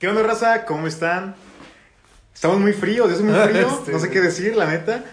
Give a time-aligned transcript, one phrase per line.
[0.00, 0.64] ¿Qué onda, raza?
[0.64, 1.34] ¿Cómo están?
[2.34, 5.04] Estamos muy fríos, es muy frío, no sé qué decir, la neta.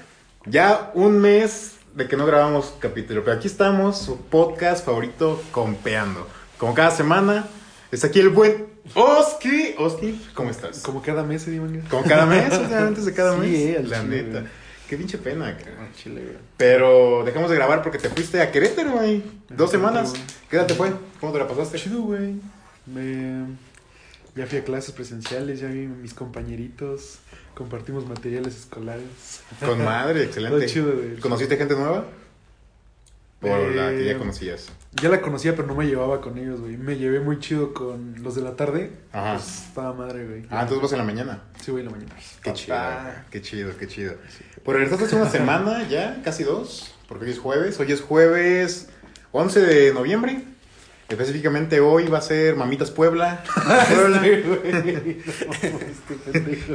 [0.46, 6.26] Ya un mes de que no grabamos capítulo, pero aquí estamos, su podcast favorito, Compeando.
[6.58, 7.46] Como cada semana,
[7.92, 8.66] está aquí el buen
[8.96, 9.76] Oski.
[9.78, 10.80] Oski, ¿cómo estás?
[10.80, 11.62] Como cada mes, ¿eh?
[11.90, 13.60] Como cada mes, o sea, antes de cada Sí, mes.
[13.60, 14.40] eh, al la chile, neta.
[14.40, 14.52] güey.
[14.88, 15.76] Qué pinche pena, cara.
[15.82, 16.38] Ah, chile, güey.
[16.56, 19.22] Pero dejamos de grabar porque te fuiste a Querétaro, güey.
[19.50, 20.12] Dos semanas.
[20.12, 20.22] güey.
[20.50, 20.94] ¿Qué edad te fue?
[21.20, 21.78] ¿Cómo te la pasaste?
[21.78, 22.36] Chido, güey.
[22.86, 23.48] Me...
[24.38, 27.18] Ya fui a clases presenciales, ya vi mis compañeritos,
[27.56, 29.42] compartimos materiales escolares.
[29.60, 30.66] Con madre, excelente.
[30.68, 31.16] Chido, güey.
[31.20, 32.06] ¿Conociste gente nueva?
[33.40, 34.68] Por la que ya Eh, conocías.
[35.02, 36.76] Ya la conocía, pero no me llevaba con ellos, güey.
[36.76, 38.92] Me llevé muy chido con los de la tarde.
[39.12, 39.34] Ajá.
[39.36, 40.44] Pues estaba madre, güey.
[40.50, 41.44] Ah, entonces vas en la mañana.
[41.64, 42.16] Sí, güey, en la mañana.
[42.42, 42.56] Qué Papá.
[42.56, 42.78] chido,
[43.30, 44.14] qué chido, qué chido.
[44.64, 47.80] Pues regresaste hace una semana ya, casi dos, porque hoy es jueves.
[47.80, 48.90] Hoy es jueves
[49.34, 50.44] 11 de noviembre.
[51.10, 53.42] Específicamente hoy va a ser Mamitas Puebla.
[53.90, 54.22] Puebla.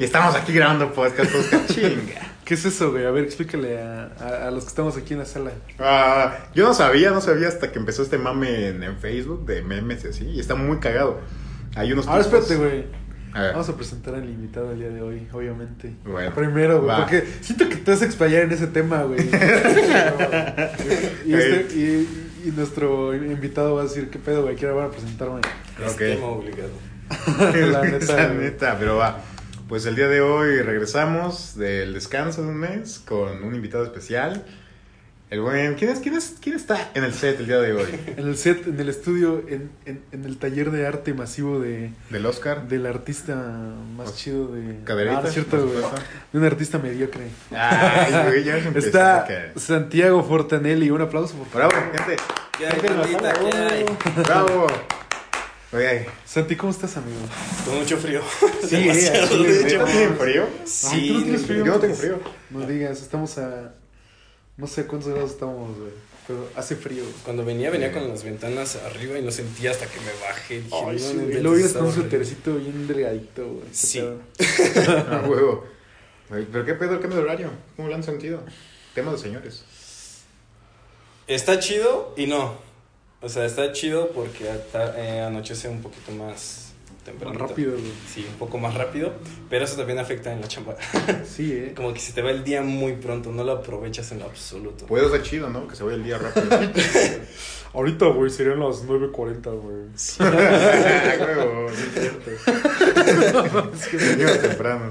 [0.00, 1.30] Y estamos aquí grabando podcast,
[1.70, 2.32] chinga.
[2.42, 3.04] ¿Qué es eso, güey?
[3.04, 5.50] A ver, explícale a, a- a los que estamos aquí en la sala.
[5.78, 9.60] Ah, yo no sabía, no sabía hasta que empezó este mame en, en Facebook de
[9.62, 10.24] memes y así.
[10.24, 11.20] Y está muy cagado.
[11.76, 12.84] Hay unos Ahora espérate, güey.
[13.34, 13.48] A.
[13.52, 15.94] Vamos a presentar al invitado el día de hoy, obviamente.
[16.04, 19.20] Bueno, Primero, güey, porque siento que te vas a explayar en ese tema, güey.
[21.26, 24.56] y, este- y- y nuestro invitado va a decir, ¿qué pedo, güey?
[24.56, 25.40] Quiero van a presentarme.
[25.86, 25.98] Ok.
[25.98, 26.70] tema obligado.
[27.72, 29.20] La neta, La neta, pero va.
[29.68, 34.44] Pues el día de hoy regresamos del descanso de un mes con un invitado especial.
[35.32, 35.76] El buen.
[35.76, 37.86] ¿Quién, es, quién, es, ¿Quién está en el set el día de hoy?
[38.18, 41.90] En el set, en el estudio, en, en, en el taller de arte masivo de,
[42.10, 42.68] Del Oscar.
[42.68, 43.34] del artista
[43.96, 44.84] más chido de...
[44.84, 45.56] Cadereyta, Ah, cierto.
[46.34, 47.28] De un artista mediocre.
[47.50, 49.52] Ay, güey, ya empezó Está acá.
[49.56, 50.90] Santiago Fortanelli.
[50.90, 51.72] Un aplauso, por favor.
[51.72, 52.22] Bravo, gente.
[52.58, 53.34] ¿Qué hay, Gente en la bandita?
[53.34, 53.50] sala.
[53.50, 53.84] ¿Qué hay?
[54.24, 54.66] Bravo.
[55.72, 57.16] Oye, Santi, ¿cómo estás, amigo?
[57.64, 58.20] Con mucho frío.
[58.68, 59.64] Sí, eh, Demasiado, sí, de güey.
[59.64, 59.78] hecho.
[59.78, 60.42] ¿neta tienen frío?
[60.44, 61.64] Ay, Sí, ¿tú no tienes frío?
[61.64, 62.20] Yo no tengo frío.
[62.50, 63.72] No digas, estamos a...
[64.62, 65.90] No sé cuántos grados estamos, güey.
[66.26, 67.02] Pero hace frío.
[67.24, 70.60] Cuando venía, venía con las ventanas arriba y no sentía hasta que me bajé.
[70.62, 71.92] Dije, Ay, no, sí, no Lo con un horrible.
[71.92, 73.66] suétercito bien delgadito, güey.
[73.68, 73.98] Qué Sí.
[75.10, 75.64] A huevo.
[76.30, 77.50] ¿Pero qué pedo el cambio de horario?
[77.76, 78.40] ¿Cómo lo han sentido?
[78.94, 79.64] Tema de señores.
[81.26, 82.56] Está chido y no.
[83.20, 86.71] O sea, está chido porque ata- eh, anochece un poquito más
[87.04, 87.38] temprano.
[87.38, 87.92] Más rápido, güey.
[88.06, 89.12] Sí, un poco más rápido.
[89.50, 90.76] Pero eso también afecta en la chamba.
[91.24, 91.72] Sí, eh.
[91.74, 94.86] Como que se te va el día muy pronto, no lo aprovechas en lo absoluto.
[94.86, 95.66] Puede ser chido, ¿no?
[95.68, 96.46] Que se vaya el día rápido.
[97.74, 99.76] Ahorita, güey, serían las 9.40, güey.
[100.20, 102.30] Ah, sí es cierto.
[103.74, 104.90] es que me lleva temprano.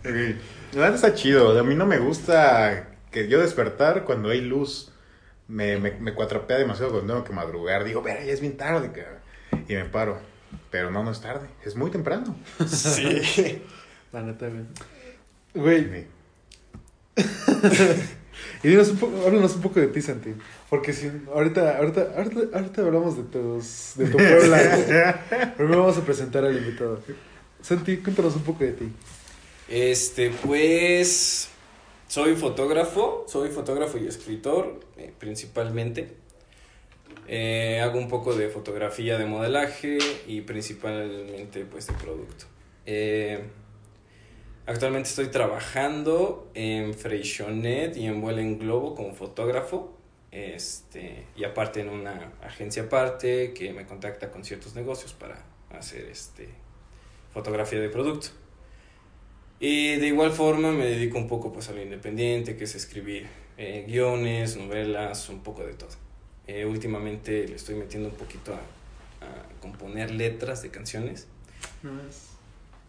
[0.00, 0.36] Ok.
[0.74, 1.58] La neta está chido.
[1.58, 4.92] A mí no me gusta que yo despertar cuando hay luz.
[5.46, 7.84] Me, me, me cuatrapea demasiado cuando tengo que madrugar.
[7.84, 8.90] Digo, pero ya es bien tarde.
[9.68, 10.18] Y me paro.
[10.70, 11.48] Pero no, no es tarde.
[11.64, 12.36] Es muy temprano.
[12.66, 13.62] Sí.
[14.12, 14.48] La neta,
[15.54, 16.06] güey.
[18.62, 20.34] Y dinos un poco, háblanos un poco de ti, Santi.
[20.68, 25.54] Porque si ahorita, ahorita, ahorita, ahorita hablamos de tus, de tu Puebla.
[25.56, 27.00] Primero vamos a presentar al invitado.
[27.62, 28.92] Santi, cuéntanos un poco de ti.
[29.68, 31.48] Este, pues.
[32.08, 36.16] Soy fotógrafo, soy fotógrafo y escritor, eh, principalmente.
[37.30, 42.46] Eh, hago un poco de fotografía de modelaje y principalmente, pues, de producto.
[42.86, 43.44] Eh,
[44.64, 49.94] actualmente estoy trabajando en Freixonet y en Vuela en Globo como fotógrafo.
[50.30, 56.06] Este, y aparte en una agencia aparte que me contacta con ciertos negocios para hacer
[56.06, 56.48] este,
[57.32, 58.28] fotografía de producto.
[59.60, 63.26] Y de igual forma me dedico un poco pues a lo independiente, que es escribir
[63.56, 66.07] eh, guiones, novelas, un poco de todo.
[66.48, 71.26] Eh, últimamente le estoy metiendo un poquito a, a componer letras de canciones.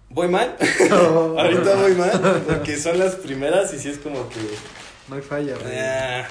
[0.09, 0.55] Voy mal,
[0.91, 4.39] ahorita voy mal, porque son las primeras y sí es como que...
[5.07, 5.77] No hay falla, güey.
[5.77, 6.27] ah,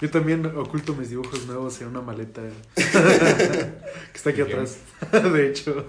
[0.00, 2.42] Yo también oculto mis dibujos nuevos en una maleta
[2.74, 2.82] que
[4.14, 4.58] está aquí Bien.
[4.58, 4.78] atrás,
[5.32, 5.86] de hecho.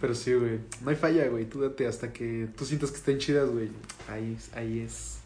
[0.00, 0.60] Pero sí, güey.
[0.80, 1.44] No hay falla, güey.
[1.44, 3.68] Tú date hasta que tú sientas que estén chidas, güey.
[4.08, 5.18] Ahí, ahí es.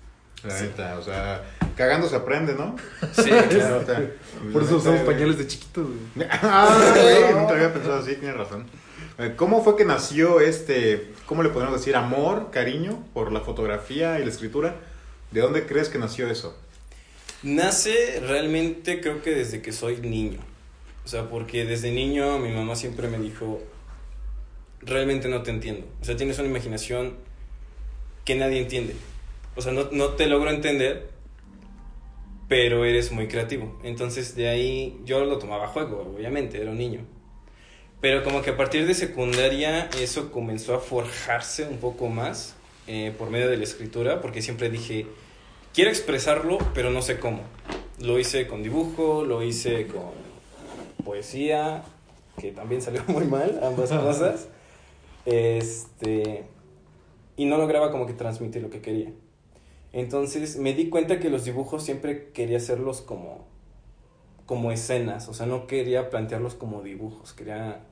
[0.44, 0.64] La Sí.
[0.64, 1.42] neta, o sea,
[1.76, 2.76] cagando se aprende, ¿no?
[3.12, 3.84] Sí, claro.
[4.52, 6.28] Por eso usamos pañales de chiquitos, güey.
[6.42, 8.64] Ah, güey, nunca había pensado así, tienes razón.
[9.18, 14.18] Eh, ¿Cómo fue que nació este, cómo le podemos decir, amor, cariño por la fotografía
[14.18, 14.76] y la escritura?
[15.30, 16.56] ¿De dónde crees que nació eso?
[17.42, 20.40] Nace realmente creo que desde que soy niño.
[21.04, 23.62] O sea, porque desde niño mi mamá siempre me dijo,
[24.80, 25.86] realmente no te entiendo.
[26.00, 27.14] O sea, tienes una imaginación
[28.24, 28.94] que nadie entiende.
[29.60, 31.10] O sea, no, no te logro entender,
[32.48, 33.78] pero eres muy creativo.
[33.84, 37.02] Entonces de ahí yo lo tomaba a juego, obviamente, era un niño.
[38.00, 43.14] Pero como que a partir de secundaria eso comenzó a forjarse un poco más eh,
[43.18, 45.04] por medio de la escritura, porque siempre dije,
[45.74, 47.42] quiero expresarlo, pero no sé cómo.
[47.98, 50.12] Lo hice con dibujo, lo hice con
[51.04, 51.82] poesía,
[52.38, 54.48] que también salió muy mal, ambas cosas.
[55.26, 56.44] Este,
[57.36, 59.12] y no lograba como que transmitir lo que quería.
[59.92, 63.46] Entonces me di cuenta que los dibujos siempre quería hacerlos como,
[64.46, 67.82] como escenas, o sea, no quería plantearlos como dibujos, quería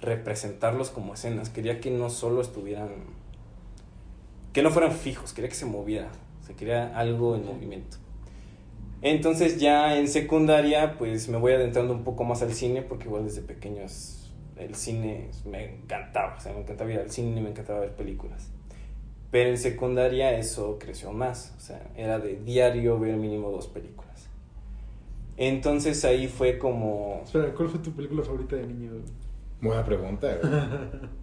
[0.00, 2.90] representarlos como escenas, quería que no solo estuvieran,
[4.52, 6.10] que no fueran fijos, quería que se moviera,
[6.42, 7.98] o sea, quería algo en movimiento.
[9.02, 13.24] Entonces ya en secundaria pues me voy adentrando un poco más al cine porque igual
[13.24, 17.50] desde pequeño es- el cine me encantaba, o sea, me encantaba ir al cine, me
[17.50, 18.50] encantaba ver películas.
[19.30, 24.28] Pero en secundaria eso creció más, o sea, era de diario ver mínimo dos películas.
[25.36, 28.90] Entonces ahí fue como Espera, ¿cuál fue tu película favorita de niño?
[29.60, 30.52] Buena pregunta, güey.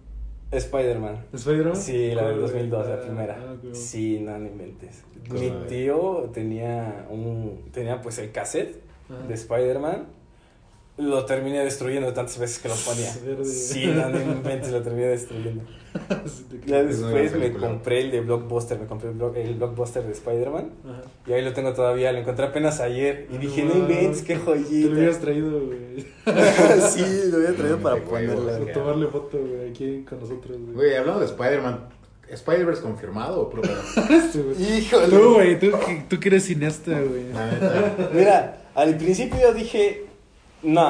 [0.50, 1.26] Spider-Man.
[1.34, 1.76] ¿Spider-Man?
[1.76, 2.68] Sí, la del ¿Cuál, güey?
[2.70, 3.38] 2002, la Ah, primera.
[3.38, 3.56] ah.
[3.72, 5.04] Sí, no, no inventes.
[5.28, 9.26] Cosa Mi tío tenía un tenía pues el cassette Ajá.
[9.26, 10.06] de Spider-Man.
[10.98, 13.12] Lo terminé destruyendo tantas veces que lo ponía.
[13.44, 15.62] Sí, no, no inventes, lo terminé destruyendo.
[16.66, 20.70] Ya después me compré el de Blockbuster, me compré el, block- el Blockbuster de Spider-Man.
[20.84, 21.02] Ajá.
[21.26, 23.26] Y ahí lo tengo todavía, lo encontré apenas ayer.
[23.32, 25.20] Y dije, no inventes, qué Te lo hubieras joyita.
[25.20, 26.06] traído, güey.
[26.90, 28.72] sí, lo había traído No, para ponerla.
[28.72, 30.74] tomarle foto, güey, aquí con nosotros, güey.
[30.74, 31.88] Güey, hablando de Spider-Man,
[32.28, 33.80] ¿Spider-Verse confirmado o probado?
[34.34, 34.78] Güey.
[34.80, 35.06] Híjole.
[35.08, 37.24] Tú, güey, tú, que- tú que eres cineasta, güey.
[38.12, 40.04] Mira, al principio yo dije,
[40.62, 40.88] no,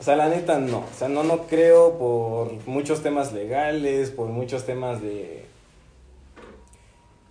[0.00, 4.28] o sea, la neta no, o sea, no, no creo por muchos temas legales, por
[4.28, 5.44] muchos temas de...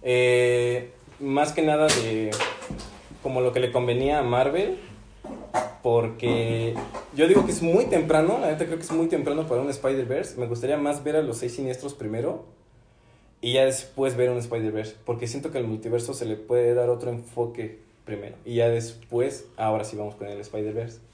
[0.01, 2.31] eh, más que nada de
[3.23, 4.77] como lo que le convenía a Marvel,
[5.81, 6.75] porque
[7.13, 9.69] yo digo que es muy temprano, la neta creo que es muy temprano para un
[9.69, 12.45] Spider-Verse, me gustaría más ver a los seis siniestros primero
[13.41, 16.89] y ya después ver un Spider-Verse, porque siento que al multiverso se le puede dar
[16.89, 21.06] otro enfoque primero y ya después, ahora sí vamos con el Spider-Verse.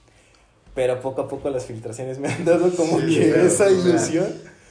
[0.76, 3.70] Pero poco a poco las filtraciones me han dado como Sí, que claro, esa o
[3.70, 4.28] sea, ilusión.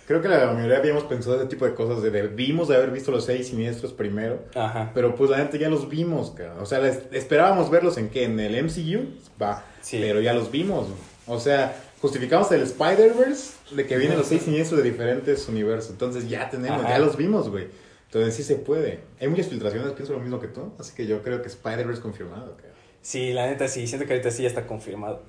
[0.07, 3.13] Creo que la mayoría habíamos pensado ese tipo de cosas, de debimos de haber visto
[3.13, 4.91] los seis siniestros primero, Ajá.
[4.95, 6.57] pero pues la neta ya los vimos, cara.
[6.61, 9.07] O sea, les- esperábamos verlos en qué, en el MCU,
[9.41, 9.99] va, Sí.
[10.01, 10.89] pero ya los vimos.
[11.29, 16.29] O sea, justificamos el Spider-Verse de que vienen los seis siniestros de diferentes universos, entonces
[16.29, 16.89] ya tenemos, Ajá.
[16.91, 17.69] ya los vimos, güey.
[18.07, 18.99] Entonces sí se puede.
[19.21, 22.57] Hay muchas filtraciones, pienso lo mismo que tú, así que yo creo que Spider-Verse confirmado,
[22.57, 22.75] cara.
[23.01, 25.23] Sí, la neta sí, siento que ahorita sí ya está confirmado.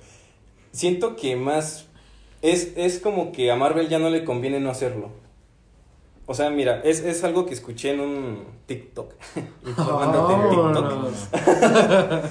[0.74, 1.86] Siento que más
[2.42, 5.10] es, es como que a Marvel ya no le conviene no hacerlo.
[6.26, 9.12] O sea, mira, es, es algo que escuché en un TikTok.
[9.66, 11.12] Informándote en TikTok.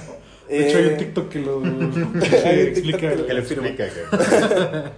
[0.48, 2.98] De hecho, hay un Eh, TikTok que lo Hay un que explica.
[2.98, 4.92] TikTok que lo- Que le explica, cara.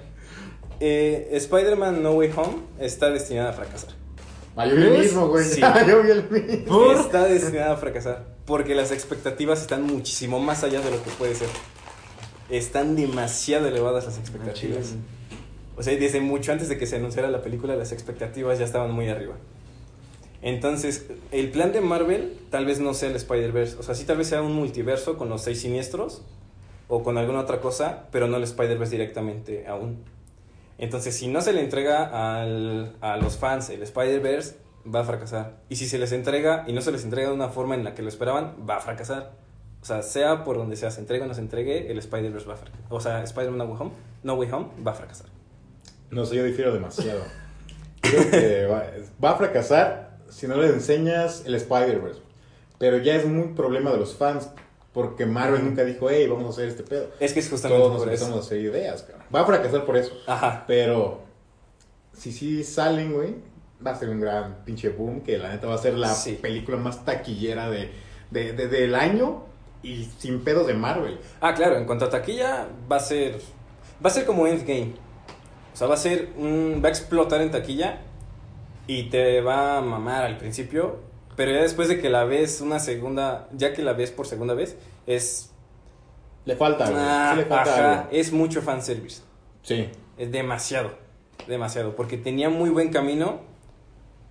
[0.81, 3.91] eh, Spider-Man No Way Home está destinada a fracasar.
[4.57, 5.45] Ah, yo vi el mismo, güey.
[5.45, 5.61] Sí.
[5.61, 6.91] yo vi el mismo.
[6.93, 8.25] Está destinada a fracasar.
[8.45, 11.49] Porque las expectativas están muchísimo más allá de lo que puede ser.
[12.51, 14.95] Están demasiado elevadas las expectativas.
[15.77, 18.93] O sea, desde mucho antes de que se anunciara la película, las expectativas ya estaban
[18.93, 19.35] muy arriba.
[20.43, 23.77] Entonces, el plan de Marvel tal vez no sea el Spider-Verse.
[23.79, 26.23] O sea, sí tal vez sea un multiverso con los seis siniestros
[26.89, 30.05] o con alguna otra cosa, pero no el Spider-Verse directamente aún.
[30.79, 32.05] Entonces, si no se le entrega
[32.43, 34.57] al- a los fans el Spider-Verse,
[34.95, 35.57] va a fracasar.
[35.69, 37.95] Y si se les entrega y no se les entrega de una forma en la
[37.95, 39.33] que lo esperaban, va a fracasar.
[39.87, 42.55] O sea, sea por donde sea, se entregue o no se entregue, el Spider-Verse va
[42.55, 42.87] a fracasar.
[42.91, 43.91] O sea, Spider-Man No Way Home,
[44.25, 45.27] No Way Home va a fracasar.
[46.11, 47.21] No sé, yo difiero demasiado.
[48.01, 48.85] Creo que va,
[49.25, 52.21] va a fracasar si no le enseñas el Spider-Verse.
[52.79, 54.51] Pero ya es muy problema de los fans.
[54.93, 57.09] Porque Marvel nunca dijo, hey, vamos a hacer este pedo.
[57.21, 59.27] Es que es justamente Todos nos por empezamos a hacer ideas, cabrón.
[59.33, 60.13] Va a fracasar por eso.
[60.27, 60.65] Ajá.
[60.67, 61.21] Pero
[62.13, 63.37] si sí salen, güey,
[63.87, 65.21] va a ser un gran pinche boom.
[65.21, 66.33] Que la neta va a ser la Sí.
[66.43, 67.91] película más taquillera de,
[68.33, 69.45] de- de- del año.
[69.83, 71.19] Y sin pedos de Marvel.
[71.41, 73.41] Ah, claro, en cuanto a taquilla, va a ser.
[74.05, 74.95] Va a ser como Endgame.
[75.73, 76.81] O sea, va a ser un.
[76.83, 78.01] Va a explotar en taquilla.
[78.87, 81.01] Y te va a mamar al principio.
[81.37, 84.55] Pero ya después de que la ves una segunda, ya que la ves por segunda
[84.55, 85.51] vez, es...
[86.47, 86.87] Le falta.
[86.89, 88.09] Ah, sí le falta ajá, algo.
[88.13, 89.23] es mucho fanservice.
[89.63, 89.89] Sí.
[90.17, 90.93] Es demasiado,
[91.47, 91.95] demasiado.
[91.95, 93.41] Porque tenía muy buen camino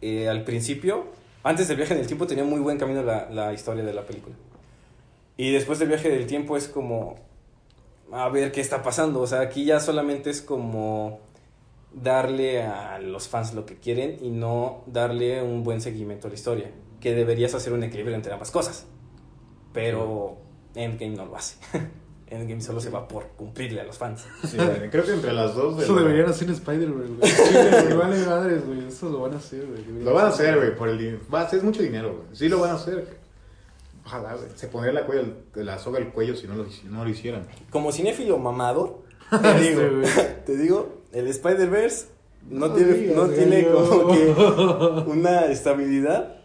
[0.02, 1.06] eh, al principio.
[1.44, 4.02] Antes del viaje en el tiempo tenía muy buen camino la, la historia de la
[4.02, 4.36] película.
[5.38, 7.15] Y después del viaje del tiempo es como...
[8.12, 9.22] A ver qué está pasando.
[9.22, 11.20] O sea, aquí ya solamente es como
[11.94, 16.36] darle a los fans lo que quieren y no darle un buen seguimiento a la
[16.36, 16.72] historia.
[17.00, 18.86] Que deberías hacer un equilibrio entre ambas cosas.
[19.74, 20.38] Pero
[20.75, 21.58] Endgame no lo hace.
[22.27, 24.25] Endgame solo se va por cumplirle a los fans.
[24.46, 24.89] Sí, güey.
[24.89, 25.82] Creo que entre las dos.
[25.84, 27.32] Eso la- deberían hacer en Spider-Man, güey.
[27.32, 28.88] Sí, güey, vale madres, güey.
[28.88, 30.04] Eso lo van a hacer, güey.
[30.04, 31.20] Lo van a hacer, güey, por el dinero.
[31.34, 32.36] Va a ser mucho dinero, güey.
[32.36, 33.25] Sí lo van a hacer.
[34.05, 34.50] Ojalá, güey.
[34.55, 37.47] Se pondría la, cuello, la soga al cuello si no lo, si no lo hicieran.
[37.71, 39.01] Como cinéfilo mamador,
[39.41, 42.07] te digo, Sí, te digo, el Spider-Verse
[42.50, 46.35] no, No tiene, digas, no tiene como que una estabilidad,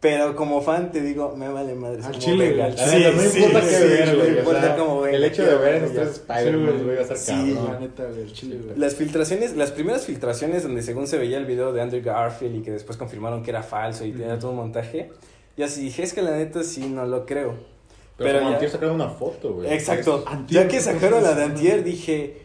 [0.00, 2.02] pero como fan te digo, me vale madre.
[2.04, 4.38] Al chile, neta, no importa qué ver, güey.
[4.38, 7.72] importa cómo venga, el hecho de ver esos tres Spider-Man, güey, va a Sí, cabrón.
[7.72, 8.76] La neta, güey, chile, güey.
[8.76, 12.62] Las filtraciones, las primeras filtraciones donde según se veía el video de Andrew Garfield y
[12.62, 15.10] que después confirmaron que era falso y tenía todo un montaje,
[15.56, 17.54] yo así dije, es que la neta sí no lo creo.
[18.16, 19.72] Pero, Pero como ya- antier sacaron una foto, güey.
[19.72, 20.24] Exacto.
[20.26, 22.42] Antier, ya que ¿qué sacaron la de Antier, dije,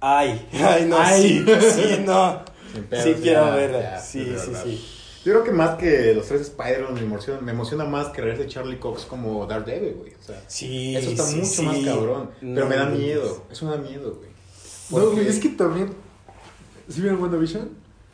[0.00, 1.22] ay, ay, no, Ay.
[1.22, 2.42] sí, sí, no.
[2.88, 3.80] Pedos, Sí quiero verla.
[3.82, 4.64] ya, sí, de sí, verdad.
[4.64, 4.88] sí.
[5.24, 8.48] Yo creo que más que los tres Spider-Man me emociona, me emociona más que regrese
[8.48, 10.12] Charlie Cox como Daredevil, güey.
[10.14, 11.62] O sea, Sí, eso está sí, mucho sí.
[11.62, 12.30] más cabrón.
[12.40, 13.44] Pero No me da miedo.
[13.52, 14.30] Eso me da miedo, güey.
[14.90, 15.90] No, güey, es que también.
[16.88, 17.70] ¿Sí vieron WandaVision?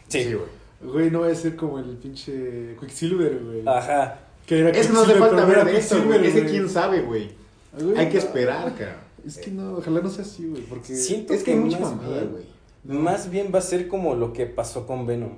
[0.08, 0.24] Sí.
[0.24, 0.92] Sí, güey.
[0.92, 3.62] Güey, no va a ser como el pinche Quicksilver, güey.
[3.66, 4.18] Ajá.
[4.48, 5.76] Que era Es que no hace falta ver de güey.
[5.76, 6.46] Es que güey.
[6.46, 7.30] quién sabe, güey.
[7.78, 9.04] Güey, Hay que esperar, cara.
[9.26, 10.96] Es que no, ojalá no sea así, güey, porque...
[10.96, 12.44] Siento Es que hay mucha más mamada, bien- güey.
[12.84, 15.32] Más bien va a ser como lo que pasó con Venom.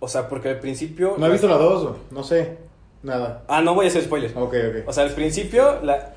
[0.00, 1.14] O sea, porque al principio.
[1.16, 2.56] No he visto la 2, no sé.
[3.04, 3.44] Nada.
[3.46, 4.32] Ah, no voy a hacer spoiler.
[4.34, 4.88] Ok, ok.
[4.88, 6.16] O sea, al principio la.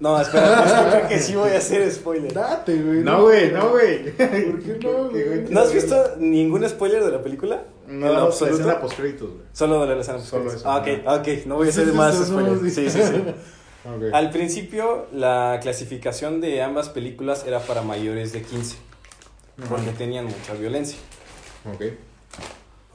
[0.00, 2.32] No, espera, es que creo que sí voy a hacer spoiler.
[2.32, 3.00] Date, güey.
[3.00, 4.04] No, güey, no, güey.
[4.12, 4.16] ¿Por
[4.62, 5.44] qué no, güey?
[5.50, 7.62] ¿No has visto ningún spoiler de la película?
[7.88, 8.56] No, ¿En la absoluto?
[8.58, 9.42] escena post-créditos, güey.
[9.52, 10.60] Solo de la escena Solo post-créditos.
[10.60, 11.20] eso, Ah, ok, ajá.
[11.20, 12.52] ok, no voy a hacer más sí, spoiler.
[12.52, 13.24] no, Sí, sí, sí.
[13.84, 14.12] Ok.
[14.12, 18.76] Al principio, la clasificación de ambas películas era para mayores de 15,
[19.68, 20.98] porque tenían mucha violencia.
[21.72, 21.84] Ok.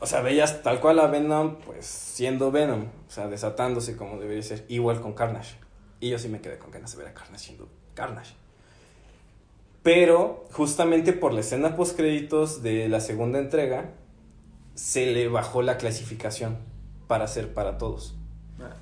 [0.01, 4.43] O sea, veías tal cual a Venom, pues siendo Venom, o sea, desatándose como debería
[4.43, 5.55] ser, igual con Carnage.
[6.01, 8.35] Y yo sí me quedé con ganas de ver a Carnage siendo Carnage.
[9.81, 13.91] Pero, justamente por la escena post créditos de la segunda entrega,
[14.75, 16.57] se le bajó la clasificación
[17.07, 18.15] para ser para todos.
[18.59, 18.73] Ah.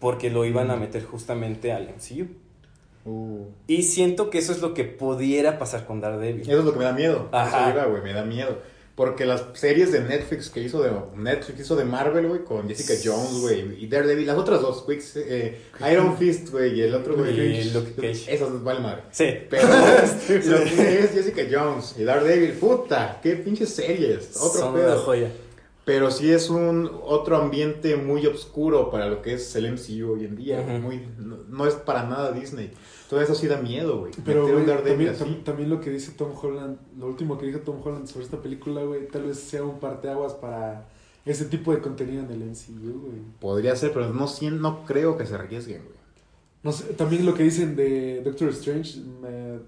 [0.00, 2.28] Porque lo iban a meter justamente al MCU.
[3.04, 3.46] Uh.
[3.66, 6.42] Y siento que eso es lo que pudiera pasar con Daredevil.
[6.42, 7.28] Eso es lo que me da miedo.
[7.32, 7.70] Ajá.
[7.70, 8.58] Eso iba, güey, me da miedo.
[8.98, 12.94] Porque las series de Netflix que hizo de Netflix hizo de Marvel, güey, con Jessica
[13.00, 15.56] Jones, güey, y Daredevil, las otras dos, Quicks, eh,
[15.88, 17.60] Iron Fist, güey, y el otro, güey.
[18.26, 19.02] Esas vale madre.
[19.12, 19.26] Sí.
[19.48, 19.68] Pero
[20.46, 24.94] lo que es Jessica Jones y Daredevil, puta, qué pinches series, otro Son pedo.
[24.94, 25.30] una joya.
[25.84, 30.24] Pero sí es un otro ambiente muy oscuro para lo que es el MCU hoy
[30.24, 30.60] en día.
[30.60, 32.72] Muy, no, no es para nada Disney.
[33.08, 34.12] Todo eso sí da miedo, güey.
[34.24, 37.80] Pero, Daredevil también, tam- también lo que dice Tom Holland, lo último que dijo Tom
[37.82, 40.86] Holland sobre esta película, güey, tal vez sea un parteaguas para
[41.24, 43.20] ese tipo de contenido en el MCU, güey.
[43.40, 45.96] Podría ser, pero no, no creo que se arriesguen, güey.
[46.62, 49.58] No sé, también lo que dicen de Doctor Strange, eh,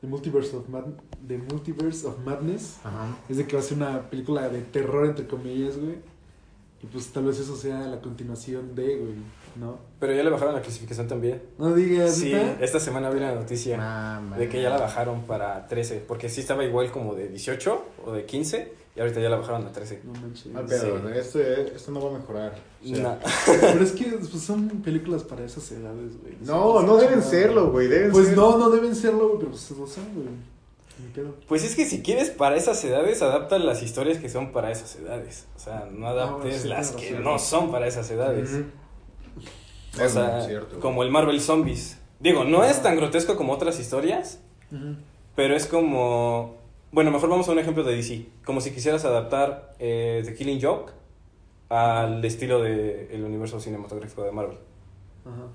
[0.00, 0.94] The Multiverse of, Mad-
[1.26, 3.14] The Multiverse of Madness, Ajá.
[3.28, 5.96] es de que va a ser una película de terror, entre comillas, güey.
[6.82, 9.12] Y pues tal vez eso sea la continuación de, güey,
[9.56, 9.78] ¿no?
[9.98, 11.42] Pero ya le bajaron la clasificación también.
[11.58, 14.36] No digas, Sí, esta semana vi la noticia Mamá.
[14.38, 18.12] de que ya la bajaron para 13, porque sí estaba igual como de 18 o
[18.12, 20.00] de 15 y ahorita ya la bajaron a 13.
[20.04, 20.46] No manches.
[20.54, 21.18] Ah, pero Sí.
[21.18, 22.54] esto, esto no va a mejorar.
[22.82, 23.18] O sea, Na-
[23.60, 26.36] Pero es que pues, son películas para esas edades, güey.
[26.40, 27.88] No, no deben serlo, güey.
[27.88, 30.28] Deben Pues ser- no, no deben serlo, güey, pero pues lo son, güey.
[31.48, 34.96] Pues es que si quieres para esas edades, adapta las historias que son para esas
[34.96, 35.46] edades.
[35.56, 37.24] O sea, no adaptes sí, las que razón.
[37.24, 38.50] no son para esas edades.
[39.98, 40.78] O Es sea, cierto.
[40.80, 41.98] como el Marvel Zombies.
[42.20, 44.40] Digo, no es tan grotesco como otras historias,
[45.34, 46.56] pero es como...
[46.92, 48.26] Bueno, mejor vamos a un ejemplo de DC.
[48.44, 50.92] Como si quisieras adaptar eh, The Killing Joke
[51.68, 54.58] al estilo del universo cinematográfico de Marvel.
[55.24, 55.46] Ajá.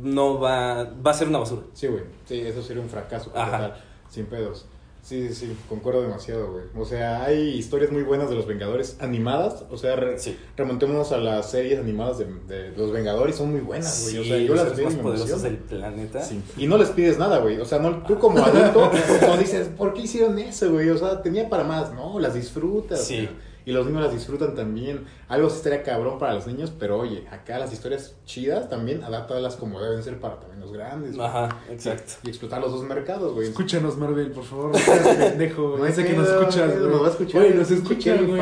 [0.00, 1.62] No va, va a ser una basura.
[1.72, 2.04] Sí, güey.
[2.24, 3.32] Sí, eso sería un fracaso.
[3.34, 3.50] Ajá.
[3.50, 4.66] total, Sin pedos.
[5.02, 6.64] Sí, sí, sí, concuerdo demasiado, güey.
[6.76, 9.64] O sea, hay historias muy buenas de los Vengadores animadas.
[9.70, 10.38] O sea, re- Sí.
[10.56, 14.14] remontémonos a las series animadas de, de los Vengadores, son muy buenas, güey.
[14.14, 16.22] Sí, o sea, yo las veo más me poderosos del planeta.
[16.22, 16.40] Sí.
[16.56, 17.58] Y no les pides nada, güey.
[17.58, 18.92] O sea, no, tú como adulto
[19.26, 20.88] no dices, ¿por qué hicieron eso, güey?
[20.90, 21.92] O sea, tenía para más.
[21.92, 23.02] No, las disfrutas.
[23.04, 23.16] Sí.
[23.16, 23.51] güey.
[23.64, 25.04] Y los niños las disfrutan también.
[25.28, 29.56] Algo sí estaría cabrón para los niños, pero oye, acá las historias chidas también, adáptalas
[29.56, 31.16] como deben ser para también los grandes.
[31.16, 31.26] güey.
[31.26, 32.14] Ajá, exacto.
[32.24, 33.48] Y explotar los dos mercados, güey.
[33.48, 34.72] Escúchanos, Marvel, por favor.
[34.72, 35.76] No seas pendejo.
[35.78, 37.40] No sé que nos escuchas, güey, nos va a escuchar.
[37.42, 37.70] Güey, nos
[38.18, 38.36] Kevin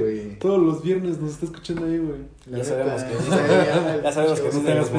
[0.00, 0.38] güey.
[0.38, 2.32] Todos los viernes nos está escuchando ahí, güey.
[2.50, 4.90] Ya sabemos que- ya, Ya sabemos que No tú te los.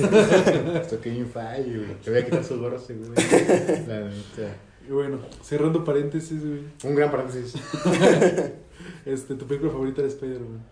[0.82, 1.94] Esto Feige, güey.
[2.02, 3.86] Te voy a quitar sus gorros, güey.
[3.86, 4.56] La neta.
[4.88, 6.62] Y bueno, cerrando paréntesis, güey.
[6.82, 7.54] Un gran paréntesis.
[9.04, 10.64] Este, tu película favorita de Spider-Man.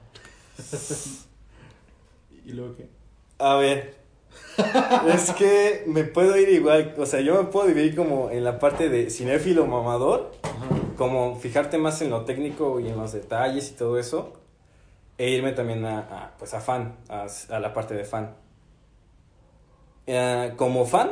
[2.45, 2.89] ¿Y luego qué?
[3.39, 3.97] A ver.
[5.15, 6.95] es que me puedo ir igual.
[6.99, 10.33] O sea, yo me puedo dividir como en la parte de cinéfilo mamador.
[10.97, 14.33] Como fijarte más en lo técnico y en los detalles y todo eso.
[15.17, 18.35] E irme también a, a, pues a fan, a, a la parte de fan.
[20.07, 21.11] Eh, como fan,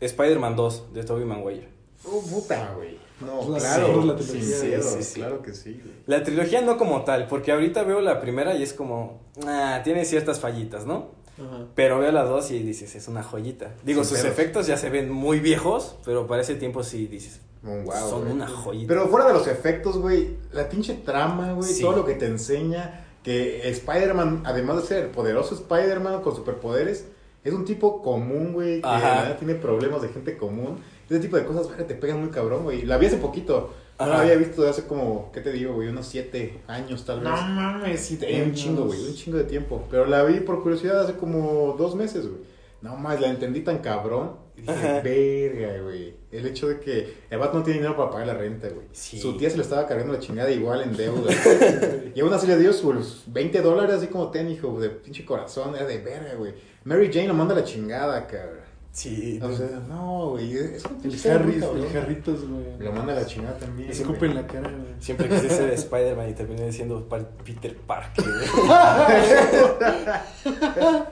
[0.00, 1.68] Spider-Man 2 de Tobey Maguire.
[2.04, 2.98] Oh, puta, güey.
[3.26, 4.00] No, La- claro.
[4.02, 5.14] sí, la trilogía, sí, sí.
[5.20, 5.94] Claro que sí, güey.
[6.06, 10.04] La trilogía no como tal, porque ahorita veo la primera y es como, ah, tiene
[10.04, 11.10] ciertas fallitas, ¿no?
[11.38, 11.66] Ajá.
[11.74, 13.74] Pero veo la 2 y dices, es una joyita.
[13.84, 14.30] Digo, sus pedos.
[14.32, 18.20] efectos ya se ven muy viejos, pero para ese tiempo sí dices, Un wow, son
[18.22, 18.32] güey.
[18.32, 18.88] una joyita.
[18.88, 21.80] Pero fuera de los efectos, güey, la pinche trama, güey, Sí.
[21.82, 27.06] todo lo que te enseña, que Spider-Man, además de ser el poderoso Spider-Man con superpoderes,
[27.44, 29.36] es un tipo común, güey, que Ajá.
[29.36, 30.78] tiene problemas de gente común.
[31.12, 32.82] Ese tipo de cosas, güey, te pegan muy cabrón, güey.
[32.82, 33.70] La vi hace poquito.
[34.00, 34.22] No la Ajá.
[34.22, 35.88] había visto de hace como, ¿qué te digo, güey?
[35.88, 37.28] Unos siete años, tal vez.
[37.28, 39.86] mames, sí, Tenía un chingo, güey, un chingo de tiempo.
[39.90, 42.40] Pero la vi por curiosidad hace como dos meses, güey.
[42.80, 44.40] No más, la entendí tan cabrón.
[44.56, 45.00] Y dije, Ajá.
[45.00, 46.14] verga, güey.
[46.32, 48.86] El hecho de que el vato no tiene dinero para pagar la renta, güey.
[48.92, 49.20] Sí.
[49.20, 51.30] Su tía se le estaba cargando la chingada igual en deuda.
[52.14, 55.76] y aún así le dio sus 20 dólares, así como ten, hijo, de pinche corazón.
[55.76, 56.54] Era de verga, güey.
[56.84, 58.61] Mary Jane lo manda a la chingada, cabrón.
[58.92, 60.54] Sí, O sea, no, güey.
[60.56, 61.78] Es El cabrón.
[61.78, 62.78] el Jarritos, güey.
[62.78, 63.90] Lo manda a la chingada también.
[63.90, 64.30] Escupe güey.
[64.32, 64.92] en la cara, güey.
[65.00, 67.08] siempre quise ser Spider-Man y terminé siendo
[67.44, 68.24] Peter Parker.
[68.24, 68.68] güey.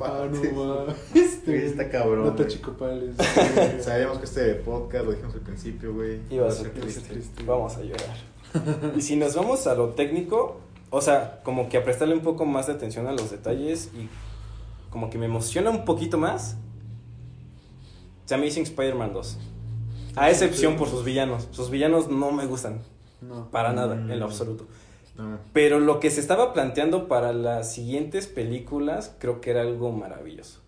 [0.00, 0.86] Ah, no.
[1.12, 2.48] Sí, está cabrón, Nota güey.
[2.48, 3.14] chico pales.
[3.84, 6.18] Sabíamos que este podcast, lo dijimos al principio, güey.
[6.30, 7.00] Iba a ser triste.
[7.08, 7.42] triste.
[7.44, 8.94] Vamos a llorar.
[8.96, 12.44] Y si nos vamos a lo técnico, o sea, como que a prestarle un poco
[12.46, 14.08] más de atención a los detalles y
[14.94, 16.56] como que me emociona un poquito más.
[18.28, 19.38] The Amazing Spider-Man 2.
[20.14, 21.48] A excepción por sus villanos.
[21.50, 22.80] Sus villanos no me gustan.
[23.20, 23.50] No.
[23.50, 24.12] Para nada, Mm.
[24.12, 24.68] en lo absoluto.
[25.18, 25.38] No.
[25.52, 30.60] Pero lo que se estaba planteando para las siguientes películas creo que era algo maravilloso.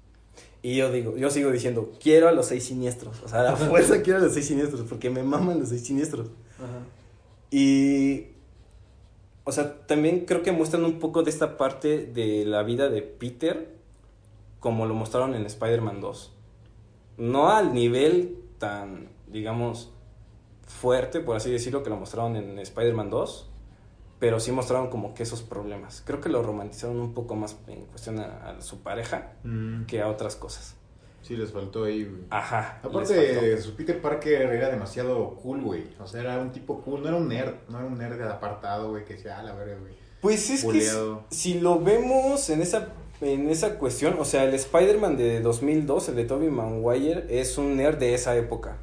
[0.61, 3.23] Y yo digo, yo sigo diciendo, quiero a los seis siniestros.
[3.23, 5.85] O sea, a la fuerza quiero a los seis siniestros, porque me maman los seis
[5.87, 6.27] siniestros.
[6.59, 6.81] Ajá.
[7.53, 8.27] Y.
[9.45, 13.01] O sea, también creo que muestran un poco de esta parte de la vida de
[13.03, 13.76] Peter,
[14.67, 16.33] como lo mostraron en Spider-Man 2.
[17.19, 19.93] No al nivel tan, digamos,
[20.67, 23.49] fuerte, por así decirlo, que lo mostraron en Spider-Man 2,
[24.19, 26.03] pero sí mostraron como que esos problemas.
[26.05, 30.03] Creo que lo romantizaron un poco más en cuestión a, a su pareja Mm, que
[30.03, 30.75] a otras cosas.
[31.23, 32.23] sí, les faltó ahí, güey.
[32.31, 32.81] Ajá.
[32.83, 35.85] Aparte, su Peter Parker era demasiado cool, güey.
[36.01, 37.03] O sea, era un tipo cool.
[37.03, 37.55] No era un nerd.
[37.69, 39.95] No era un nerd apartado, güey, que decía, ah, la verga, güey.
[40.21, 40.91] Pues es que
[41.31, 42.89] si lo vemos en esa
[43.21, 47.77] en esa cuestión, o sea, el Spider-Man de 2002, el de Tobey Maguire, es un
[47.77, 48.77] nerd de esa época.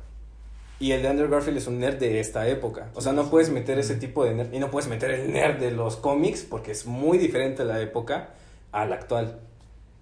[0.80, 2.90] Y el de Andrew Garfield es un nerd de esta época.
[2.96, 5.60] O sea, no puedes meter ese tipo de nerd y no puedes meter el nerd
[5.60, 8.32] de los cómics porque es muy diferente la época
[8.72, 9.40] a la actual.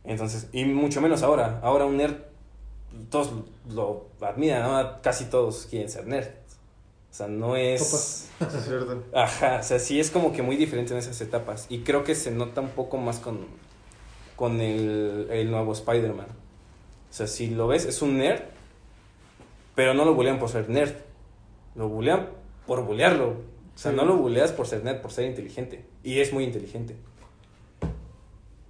[0.03, 1.59] Entonces, y mucho menos ahora.
[1.61, 2.15] Ahora un nerd
[3.09, 3.31] todos
[3.69, 5.01] lo admiran, ¿no?
[5.01, 6.29] Casi todos quieren ser nerds.
[7.11, 8.29] O sea, no es Topas.
[8.57, 9.03] Es cierto.
[9.13, 11.67] Ajá, o sea, sí es como que muy diferente en esas etapas.
[11.69, 13.45] Y creo que se nota un poco más con,
[14.41, 16.25] con el, el nuevo Spider-Man.
[16.25, 18.41] O sea, si lo ves, es un nerd,
[19.75, 20.95] pero no lo bulean por ser nerd.
[21.75, 22.27] Lo bulean
[22.65, 23.27] por bulearlo.
[23.29, 23.97] O sea, Sí.
[23.97, 25.85] no lo buleas por ser nerd, por ser inteligente.
[26.03, 26.95] Y es muy inteligente.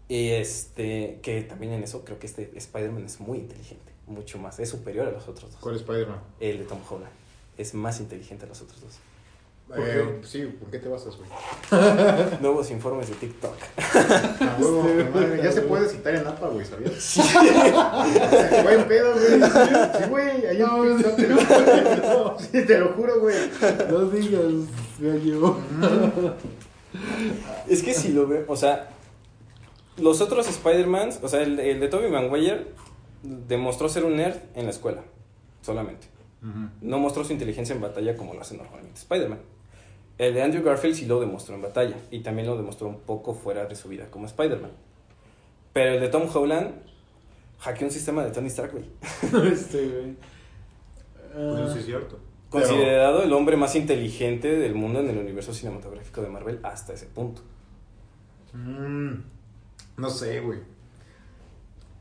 [0.10, 3.94] Y este, que también en eso creo que este Spider-Man es muy inteligente.
[4.08, 4.60] Mucho más.
[4.60, 5.62] Es superior a los otros dos.
[5.62, 6.20] ¿Cuál Spider-Man?
[6.42, 7.14] El de Tom Holland.
[7.58, 9.00] Es más inteligente a los otros dos.
[9.76, 11.30] ¿Por Eh, sí, ¿por qué te basas, güey?
[12.42, 13.56] Nuevos informes de TikTok.
[14.60, 16.94] Huevo, madre, ya se puede citar en APA, güey, ¿sabías?
[17.00, 17.22] Sí.
[18.64, 19.42] Buen pedo, güey.
[19.98, 22.38] Sí, güey, ahí No, en TikTok te lo juro.
[22.40, 23.36] Sí, te lo juro, güey.
[23.90, 24.52] No digas,
[25.00, 25.58] gallo.
[27.68, 28.90] Es que si lo veo, o sea,
[29.98, 32.68] los otros Spider-Mans, o sea, el, el de Tobey Maguire
[33.24, 35.02] demostró ser un nerd en la escuela,
[35.62, 36.08] solamente.
[36.82, 39.40] No mostró su inteligencia en batalla como lo hace normalmente Spider-Man.
[40.17, 43.34] El de Andrew Garfield sí lo demostró en batalla y también lo demostró un poco
[43.34, 44.71] fuera de su vida como Spider-Man.
[45.74, 46.74] Pero el de Tom Holland
[47.60, 48.86] hackeó un sistema de Tony Stark, güey.
[49.52, 50.15] Este, güey.
[51.34, 52.19] Pues eso Ah, sí es cierto.
[52.50, 57.06] considerado el hombre más inteligente del mundo en el universo cinematográfico de Marvel hasta ese
[57.06, 57.41] punto.
[58.54, 59.13] Mm,
[59.97, 60.60] no sé, güey.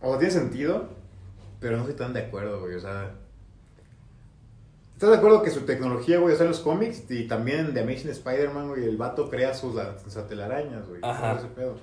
[0.03, 0.89] O tiene sentido,
[1.61, 2.75] pero no estoy tan de acuerdo, güey.
[2.75, 3.15] O sea.
[5.01, 7.81] ¿Estás de acuerdo que su tecnología, güey, o sea, en los cómics y también de
[7.81, 11.01] Amazing Spider-Man, güey, el vato crea sus, sus telarañas, güey?
[11.03, 11.31] Ajá.
[11.31, 11.77] todo ese pedo.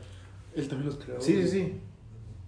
[0.54, 1.20] Él también los creó.
[1.20, 1.48] Sí, sí, güey.
[1.48, 1.82] sí.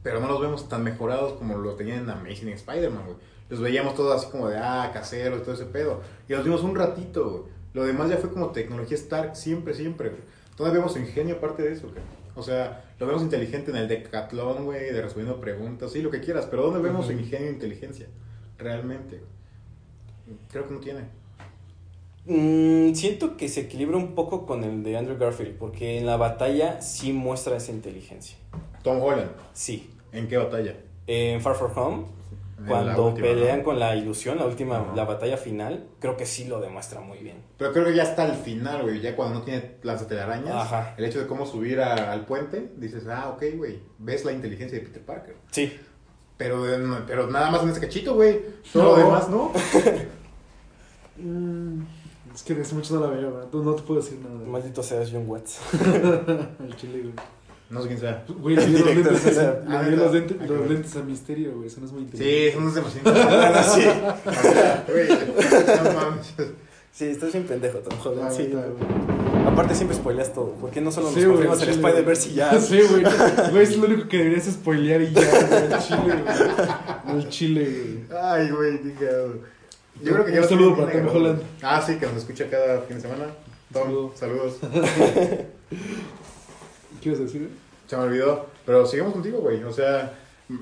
[0.04, 3.18] Pero no los vemos tan mejorados como lo tenían en Amazing Spider-Man, güey.
[3.50, 6.02] Los veíamos todos así como de, ah, caseros y todo ese pedo.
[6.28, 7.44] Y los vimos un ratito, güey.
[7.74, 10.22] Lo demás ya fue como tecnología Stark, siempre, siempre, güey.
[10.56, 12.04] ¿Dónde vemos su ingenio aparte de eso, güey?
[12.36, 16.20] O sea, lo vemos inteligente en el decatlón, güey, de respondiendo preguntas, sí, lo que
[16.20, 16.46] quieras.
[16.46, 18.06] Pero ¿dónde vemos su ingenio e inteligencia?
[18.60, 19.39] Realmente, güey.
[20.52, 21.02] Creo que no tiene.
[22.26, 26.18] Mm, siento que se equilibra un poco con el de Andrew Garfield, porque en la
[26.18, 28.38] batalla sí muestra esa inteligencia.
[28.84, 29.90] Tom Holland, Sí.
[30.12, 30.76] ¿en qué batalla?
[31.08, 32.06] En Far From Home,
[32.60, 33.64] En cuando última, pelean ¿no?
[33.64, 37.38] con la ilusión, la última, la batalla final, creo que sí lo demuestra muy bien.
[37.58, 39.00] Pero creo que ya está al final, güey.
[39.02, 40.94] Ya cuando no tiene lanzatelarañas, Ajá.
[40.98, 43.80] el hecho de cómo subir a- al puente, dices, ah, ok, güey.
[43.98, 45.36] Ves la inteligencia de Peter Parker.
[45.52, 45.74] Sí.
[46.38, 46.64] Pero,
[47.08, 48.40] pero nada más en ese cachito, güey.
[48.72, 48.90] Todo No.
[48.92, 49.52] lo demás, ¿no?
[51.22, 51.82] Mm,
[52.34, 53.44] es que hace mucho no la veo, güey.
[53.54, 54.36] No, no te puedo decir nada.
[54.48, 55.60] Maldito seas John Watts.
[56.64, 57.14] El chile, güey.
[57.70, 58.26] No sé quién sea.
[58.28, 60.12] Güey, le dio los Director lentes, le dio Ah, los, neta.
[60.12, 61.68] lentes, Ah, los lentes a Misterio, güey.
[61.68, 62.48] Eso no es muy Sí, inteligente.
[62.50, 63.64] eso no es demasiado.
[63.76, 63.82] sí.
[64.26, 66.34] O sea, güey, no mames.
[66.92, 68.28] Sí, estás bien pendejo, Tom Holland.
[68.28, 68.48] Ah, Sí.
[68.52, 68.64] güey.
[69.46, 70.54] Aparte siempre spoileas todo.
[70.54, 72.60] ¿Por qué no solo nos Sí, güey, confirmas el chile, Spider-Verse y ya?
[72.60, 73.04] Sí, güey.
[73.52, 75.64] Güey, es lo único que deberías spoilear y ya, güey.
[75.72, 76.24] El chile,
[77.06, 77.18] güey.
[77.20, 78.20] El chile, güey.
[78.22, 79.59] Ay, güey, qué cagado.
[80.02, 81.16] Yo creo que ya Un lo saludo para Tom.
[81.16, 81.42] Holland.
[81.62, 83.26] Ah, sí, que nos escucha cada fin de semana.
[83.74, 84.12] Tom, Saludo.
[84.16, 84.58] saludos.
[87.02, 87.50] ¿Qué ibas a decir?
[87.88, 88.46] Se me olvidó.
[88.66, 89.64] Pero seguimos contigo, güey.
[89.64, 90.14] O sea,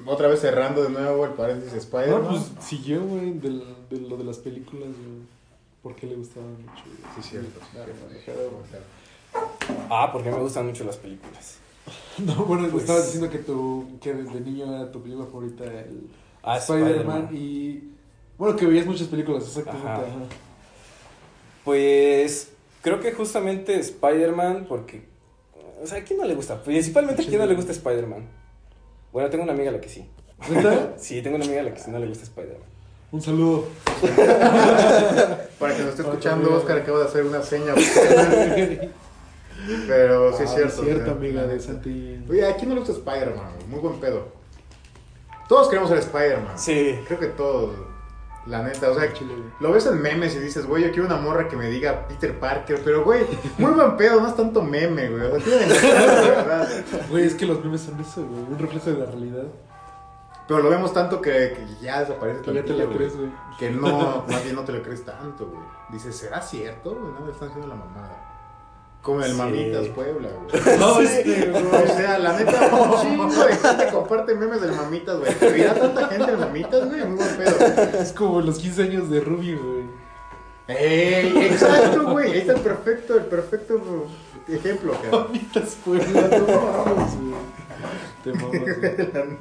[0.05, 2.23] otra vez cerrando de nuevo el paréntesis Spider-Man.
[2.23, 3.49] No, pues siguió, güey, de,
[3.99, 5.37] lo de las películas, güey.
[5.83, 6.83] Porque le gustaban mucho.
[7.15, 7.59] Sí, cierto.
[7.71, 7.77] sí,
[9.89, 11.57] Ah, Ah, porque me gustan mucho las películas.
[12.17, 16.07] No, bueno, Pues- estabas diciendo que, tu, que desde niño era tu película favorita el
[16.43, 17.29] Ah, Spider-Man Spider-Man.
[17.33, 17.83] y...
[18.37, 19.87] Bueno, que veías muchas películas, exactamente.
[19.89, 20.01] Ajá.
[20.01, 20.11] ajá.
[21.63, 22.49] Pues
[22.81, 25.05] creo que justamente Spider-Man, porque.
[25.81, 26.61] O sea, ¿a quién no le gusta?
[26.63, 28.27] Principalmente a quién no le gusta Spider-Man.
[29.11, 30.09] Bueno, tengo una amiga a la que sí.
[30.97, 32.67] Sí, tengo una amiga a la que sí no le gusta Spider-Man.
[33.11, 33.65] Un saludo.
[35.59, 37.73] Para que nos esté escuchando, que- Oscar acaba de hacer una seña.
[39.87, 41.03] Pero sí es Ah, cierto.
[41.05, 41.59] sea, amiga de.
[41.59, 42.23] Santi.
[42.29, 43.51] Oye, ¿a quién no le gusta Spider-Man?
[43.69, 44.27] Muy buen pedo.
[45.49, 46.57] Todos queremos ser Spider-Man.
[46.59, 46.99] Sí.
[47.07, 47.75] Creo que todos.
[48.47, 49.11] La neta, o sea,
[49.59, 52.39] lo ves en memes y dices, güey, yo quiero una morra que me diga Peter
[52.39, 52.81] Parker.
[52.83, 53.25] Pero, güey,
[53.57, 55.23] muy buen pedo, no es tanto meme, güey.
[55.23, 56.69] O sea, tiene de verdad.
[57.09, 58.43] Güey, es que los memes son eso, güey.
[58.43, 59.43] Un reflejo de la realidad.
[60.47, 62.41] Pero lo vemos tanto que, que ya desaparece.
[62.41, 62.87] Que ya te güey.
[62.95, 63.29] crees, güey.
[63.59, 65.63] Que no, más bien no te lo crees tanto, güey.
[65.89, 66.93] Dices, ¿será cierto?
[66.93, 68.36] No me están haciendo la mamada.
[69.07, 69.37] Como el Sí.
[69.37, 70.77] Mamitas Puebla, güey.
[70.79, 75.33] No, este, O sea, la neta, un chingo de gente comparte memes del Mamitas, güey.
[75.33, 77.05] ¿Te dirá tanta gente el Mamitas, güey?
[77.05, 78.01] Muy buen pedo.
[78.01, 79.83] Es como los 15 años de Ruby, güey.
[80.67, 81.37] ¡Ey!
[81.37, 82.33] Exacto, güey.
[82.33, 84.07] Ahí está el perfecto, el perfecto
[84.49, 85.23] ejemplo, cara.
[85.23, 87.56] Mamitas Puebla, no mames, güey.
[88.23, 89.37] Te mamas, güey.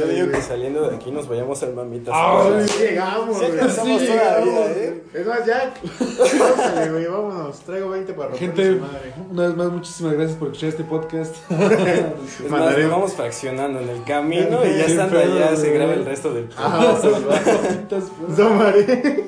[0.00, 2.14] Yo digo que saliendo de aquí nos vayamos al mamitas.
[2.16, 3.52] Ay, Sí, llegamos, Sí, güey.
[3.60, 5.02] alcanzamos Sí, llegamos, ¿eh?
[5.14, 5.74] Es más, ya.
[6.56, 7.60] Pásale, güey, vámonos.
[7.60, 9.14] Traigo 20 para romper Gente, su madre.
[9.30, 11.36] una vez más, muchísimas gracias por escuchar este podcast.
[11.50, 16.04] Es más, nos vamos fraccionando en el camino y ya estando allá se graba el
[16.04, 16.78] resto del Ajá.
[17.00, 17.04] podcast.
[17.64, 18.36] Mamitas Puebla.
[18.36, 19.24] Tomaré.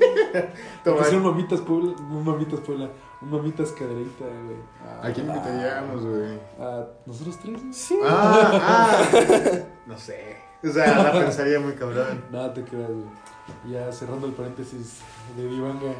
[0.84, 1.16] Tomaré.
[1.16, 2.88] un mamitas Puebla, un mamitas Puebla,
[3.20, 4.58] mamitas caderita, güey.
[5.02, 6.38] ¿A quién invitaríamos, güey?
[6.60, 7.72] A nosotros tres, güey.
[7.72, 7.98] Sí.
[8.04, 9.64] Ah, ah.
[9.86, 10.36] No sé.
[10.62, 12.24] O sea, la pensaría muy cabrón.
[12.30, 13.72] Nada te creas, güey.
[13.72, 15.00] Ya cerrando el paréntesis
[15.36, 15.92] de Divanga.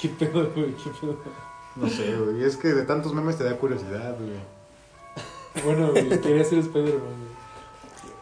[0.00, 0.74] ¿Qué pedo, güey?
[0.74, 1.16] ¿Qué pedo?
[1.76, 2.44] No sé, güey.
[2.44, 4.40] Es que de tantos memes te da curiosidad, güey.
[5.64, 7.39] Bueno, güey, quería ser Spider-Man, güey.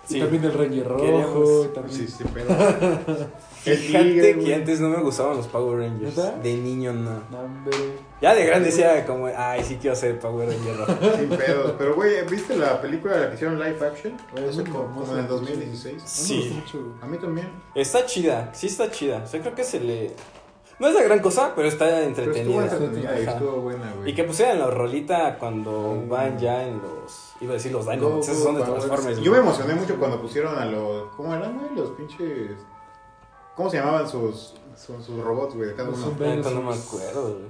[0.08, 0.20] Y Sí.
[0.20, 1.96] también el Ranger Rojo, y también...
[1.96, 2.48] Sí, sí, pero.
[3.66, 6.16] El Fíjate que antes no me gustaban los Power Rangers.
[6.42, 7.20] De niño no.
[7.36, 7.76] Hombre.
[8.22, 11.16] Ya de grande decía como, ay, sí quiero ser Power Ranger rojo.
[11.18, 11.74] Sin pedos.
[11.76, 14.14] Pero, güey, ¿viste la película de la que hicieron live action?
[14.32, 15.34] Muy como, en el mucho.
[15.34, 15.84] 2016.
[15.84, 16.82] A mí me Sí.
[17.02, 17.48] A mí también.
[17.74, 19.22] Está chida, sí está chida.
[19.24, 20.12] O sea, creo que se le...
[20.78, 23.20] No es la gran cosa, pero está Pero estuvo entretenida.
[23.20, 24.12] y estuvo buena, güey.
[24.12, 26.08] Y que pusieran la rolita cuando Mm.
[26.08, 27.27] van ya en los...
[27.40, 28.62] Iba a decir los Dinobots, esos son de.
[28.62, 29.20] Transformers.
[29.20, 31.08] Yo me emocioné mucho cuando pusieron a los.
[31.16, 31.74] ¿Cómo eran, güey?
[31.76, 32.56] Los pinches.
[33.54, 35.68] ¿Cómo se llamaban sus, sus, sus robots, güey?
[35.68, 36.16] De cada Los uno.
[36.18, 37.48] neta no me acuerdo, güey.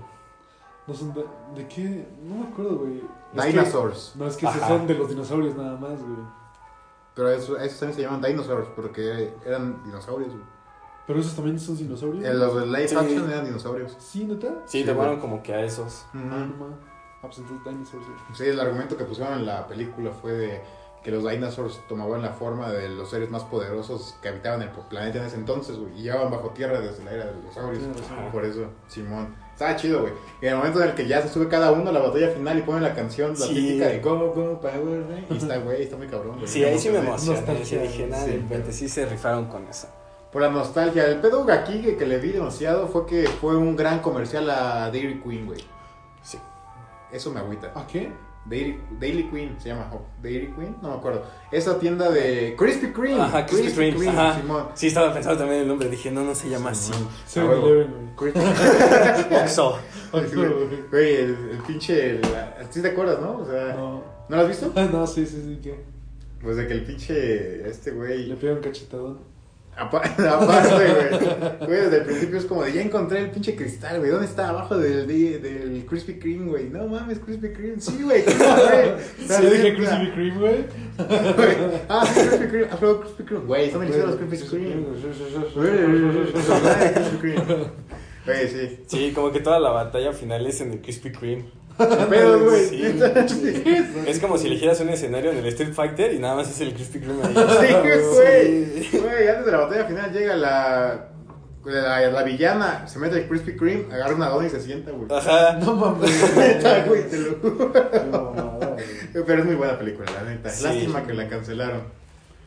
[0.87, 1.23] No son de...
[1.55, 2.09] ¿De qué?
[2.23, 3.03] No me acuerdo, güey.
[3.35, 4.13] Es que- Dinosaurs.
[4.17, 4.69] No, es que esos Ajá.
[4.69, 6.17] son de los dinosaurios nada más, güey.
[7.15, 10.45] Pero eso, esos también se llaman dinosaurs porque eran dinosaurios, güey.
[11.07, 12.25] Pero esos también son dinosaurios.
[12.25, 12.97] Eh, Los de live Sí.
[12.97, 13.97] action eran dinosaurios.
[13.99, 14.49] Sí, neta.
[14.67, 15.21] Sí, Sí, tomaron güey.
[15.21, 16.07] como que a esos.
[16.15, 16.79] Ah, no ma.
[17.19, 18.07] Ah, pues entonces dinosaurs.
[18.35, 20.61] Sí, el argumento que pusieron en la película fue de
[21.03, 25.19] que los dinosaurs tomaban la forma de los seres más poderosos que habitaban el planeta
[25.19, 25.99] en ese entonces, güey.
[25.99, 27.85] Y llevaban bajo tierra desde la era de los dinosaurios.
[28.33, 29.35] Por eso, Simón.
[29.53, 30.13] Estaba chido, güey.
[30.41, 32.29] Y en el momento en el que ya se sube cada uno a la batalla
[32.31, 33.55] final y ponen la canción, la Sí.
[33.55, 35.25] típica de Go, Go, Power, güey.
[35.31, 36.47] Y está, güey, está muy cabrón, güey.
[36.47, 37.39] Sí, ahí sí me emocioné.
[37.41, 37.83] Nostalgia.
[37.83, 38.31] dije, nada, Sí.
[38.33, 39.89] repente sí se rifaron con eso.
[40.33, 41.07] Por la nostalgia.
[41.07, 44.91] El pedo aquí que, que le vi demasiado fue que fue un gran comercial a
[44.91, 45.61] Dairy Queen, güey.
[47.11, 47.17] Sí.
[47.17, 47.73] Eso me agüita.
[47.75, 48.11] ¿A qué?
[48.47, 49.91] Daily Queen se llama.
[49.93, 51.23] o Dairy Queen, no me acuerdo.
[51.53, 53.21] Esa tienda de Krispy Kreme.
[53.21, 54.09] Ajá, Krispy Kreme.
[54.09, 54.41] Ajá.
[54.41, 54.69] Simón.
[54.75, 55.91] Sí, estaba pensando también el nombre.
[55.91, 56.93] Dije, no, no se llama así.
[56.93, 57.09] Simón.
[57.27, 57.67] Sí, A huevo.
[57.69, 58.33] Eleven, güey.
[58.33, 59.79] Krispy- Oxo.
[60.91, 62.11] Güey, el, el pinche.
[62.11, 62.21] el-
[62.71, 63.39] ¿Sí te acuerdas, no?
[63.39, 64.37] O sea, ¿no, No.
[64.37, 64.73] lo has visto?
[64.93, 65.85] No, sí, sí, sí, ¿qué?
[66.43, 67.69] Pues de que el pinche.
[67.69, 68.35] Este Le güey.
[68.37, 69.19] pega un cachetadón.
[69.79, 70.03] Apa-
[70.35, 71.67] Aparte, güey.
[71.67, 74.11] Güey, desde el principio es como de ya encontré el pinche cristal, güey.
[74.11, 74.49] ¿Dónde está?
[74.51, 76.69] Abajo del, de- del Krispy Kreme, güey.
[76.71, 77.81] No mames, Krispy Kreme.
[77.81, 78.25] Sí, güey.
[78.25, 78.49] ¿qué güey?
[79.29, 80.65] Sí, dije Krispy Kreme, güey.
[81.89, 82.69] Ah, sí, Krispy Kreme.
[82.73, 83.45] Ah, pero Krispy Kreme.
[83.45, 84.85] Güey, están deliciosos los Krispy Kreme.
[88.27, 88.79] Güey, sí.
[88.87, 91.45] Sí, como que toda la batalla final es en el Krispy Kreme.
[91.79, 92.69] Pero, güey.
[92.69, 92.93] Sí.
[93.29, 96.61] Sí, Es como si eligieras un escenario en el Street Fighter y nada más es
[96.61, 97.35] el Krispy Kreme ahí.
[98.13, 98.91] güey.
[99.01, 101.05] Güey, antes de la batalla final llega la.
[101.65, 105.07] La, la villana se mete el Krispy Kreme, agarra una dona y se sienta, güey.
[105.11, 105.59] Ajá.
[105.61, 106.11] No mames.
[106.37, 107.69] Neta, güey, te lo juro.
[109.13, 109.25] Güey.
[109.27, 110.49] Pero es muy buena película, la neta.
[110.51, 110.65] Sí.
[110.65, 111.83] Lástima que la cancelaron.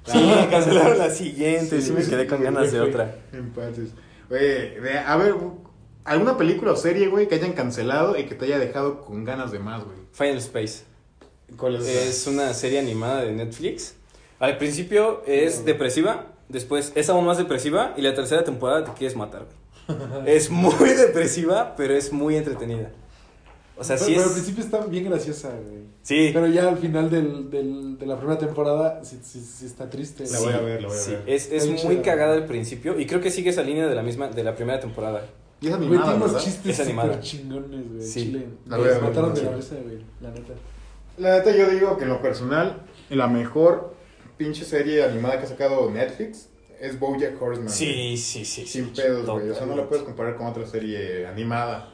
[0.05, 1.79] Sí, cancelaron la siguiente.
[1.81, 3.15] Sí, Sí, me sí, quedé con sí, ganas de otra.
[3.31, 3.89] Empates.
[4.29, 5.35] Ve- a ver,
[6.03, 9.51] ¿alguna película o serie, güey, que hayan cancelado y que te haya dejado con ganas
[9.51, 9.97] de más, güey?
[10.11, 10.83] Final Space.
[11.57, 11.87] ¿Cuál es?
[11.87, 13.95] Es una serie animada de Netflix.
[14.39, 19.15] Al principio es depresiva, después es aún más depresiva y la tercera temporada te quieres
[19.15, 19.45] matar.
[19.45, 19.61] güey.
[20.25, 22.91] Es muy depresiva, pero es muy entretenida.
[23.77, 24.33] O sea, pero, sí pero al es...
[24.33, 25.81] principio está bien graciosa, güey.
[26.03, 29.89] Sí, Pero ya al final del, del, de la primera temporada sí, sí, sí está
[29.89, 30.23] triste.
[30.29, 31.23] La voy a ver, la voy a sí, ver.
[31.27, 34.27] es, es muy cagada al principio y creo que sigue esa línea de la misma
[34.29, 35.25] de la primera temporada.
[35.61, 37.07] Y es Güey, animada, tiene unos chistes Es animada.
[37.13, 38.01] súper chingones, güey.
[38.01, 38.23] Sí.
[38.23, 38.47] Chile.
[38.65, 39.99] La mataron de la risa, güey.
[40.19, 40.53] La neta.
[41.17, 43.93] La neta, yo digo que en lo personal, la mejor
[44.37, 47.67] pinche serie animada que ha sacado Netflix es Bojack Horseman.
[47.67, 47.77] güey.
[47.77, 48.65] Sí, sí, sí.
[48.65, 49.49] Sin sí, pedos, güey.
[49.49, 51.93] O sea, no lo puedes comparar con otra serie animada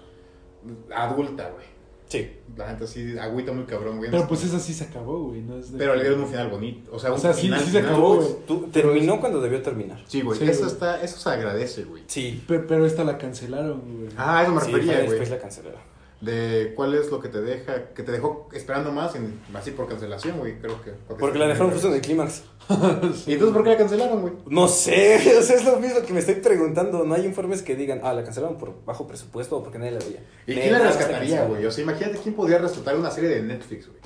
[0.96, 1.66] adulta, güey.
[2.10, 2.30] Sí.
[2.56, 4.10] La neta sí agüita muy cabrón, güey.
[4.10, 5.42] Pero pues esa sí se acabó, güey.
[5.42, 6.90] No es de- Pero le dieron un final bonito.
[6.94, 8.28] O sea, O un sea, sí, final, sí se final, acabó, güey.
[8.28, 8.40] güey.
[8.48, 10.04] Tú, Pero terminó es- cuando debió terminar.
[10.08, 10.40] Sí, güey.
[10.40, 10.72] Sí, eso, güey.
[10.74, 12.04] está, eso se agradece, güey.
[12.08, 12.42] Sí.
[12.48, 14.10] Pe- Pero, esta la cancelaron, güey.
[14.18, 15.14] Ah, eso me Sí, refería, güey.
[15.20, 15.82] Space la cancelaron.
[16.20, 19.88] De cuál es lo que te deja, que te dejó esperando más, en- así por
[19.88, 20.92] cancelación, güey, creo que.
[21.20, 22.42] Porque la dejaron justo en el clímax.
[23.28, 24.34] ¿Y entonces por qué la cancelaron, güey?
[24.48, 27.04] No sé, o sea, es lo mismo que me estoy preguntando.
[27.06, 30.00] No hay informes que digan, ah, la cancelaron por bajo presupuesto o porque nadie la
[30.00, 30.24] veía.
[30.48, 31.64] ¿Y quién la rescataría, güey?
[31.68, 34.00] O sea, imagínate quién podría rescatar una serie de Netflix, güey.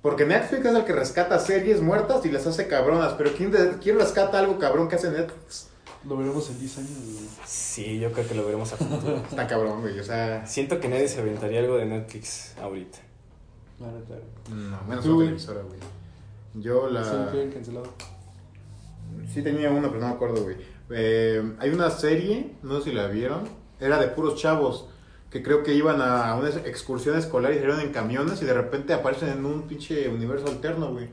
[0.00, 3.12] Porque Netflix es el que rescata series muertas y las hace cabronas.
[3.18, 5.68] Pero ¿quién, de- quién rescata algo cabrón que hace Netflix?
[6.04, 7.28] Lo veremos en 10 años, güey.
[7.46, 9.16] Sí, yo creo que lo veremos a futuro.
[9.30, 9.98] Está cabrón, güey.
[10.00, 12.98] O sea, Siento que nadie se aventaría algo de Netflix ahorita.
[13.80, 14.60] La neta, güey.
[14.60, 15.80] no, menos una televisora, güey.
[16.54, 17.04] Yo la.
[17.04, 17.86] Sí, habían cancelado.
[19.32, 20.56] Sí tenía una, pero no me acuerdo, güey.
[20.90, 23.48] Eh, hay una serie, no sé si la vieron,
[23.80, 24.88] era de puros chavos
[25.32, 28.92] que creo que iban a una excursión escolar y salieron en camiones y de repente
[28.92, 31.08] aparecen en un pinche universo alterno, güey.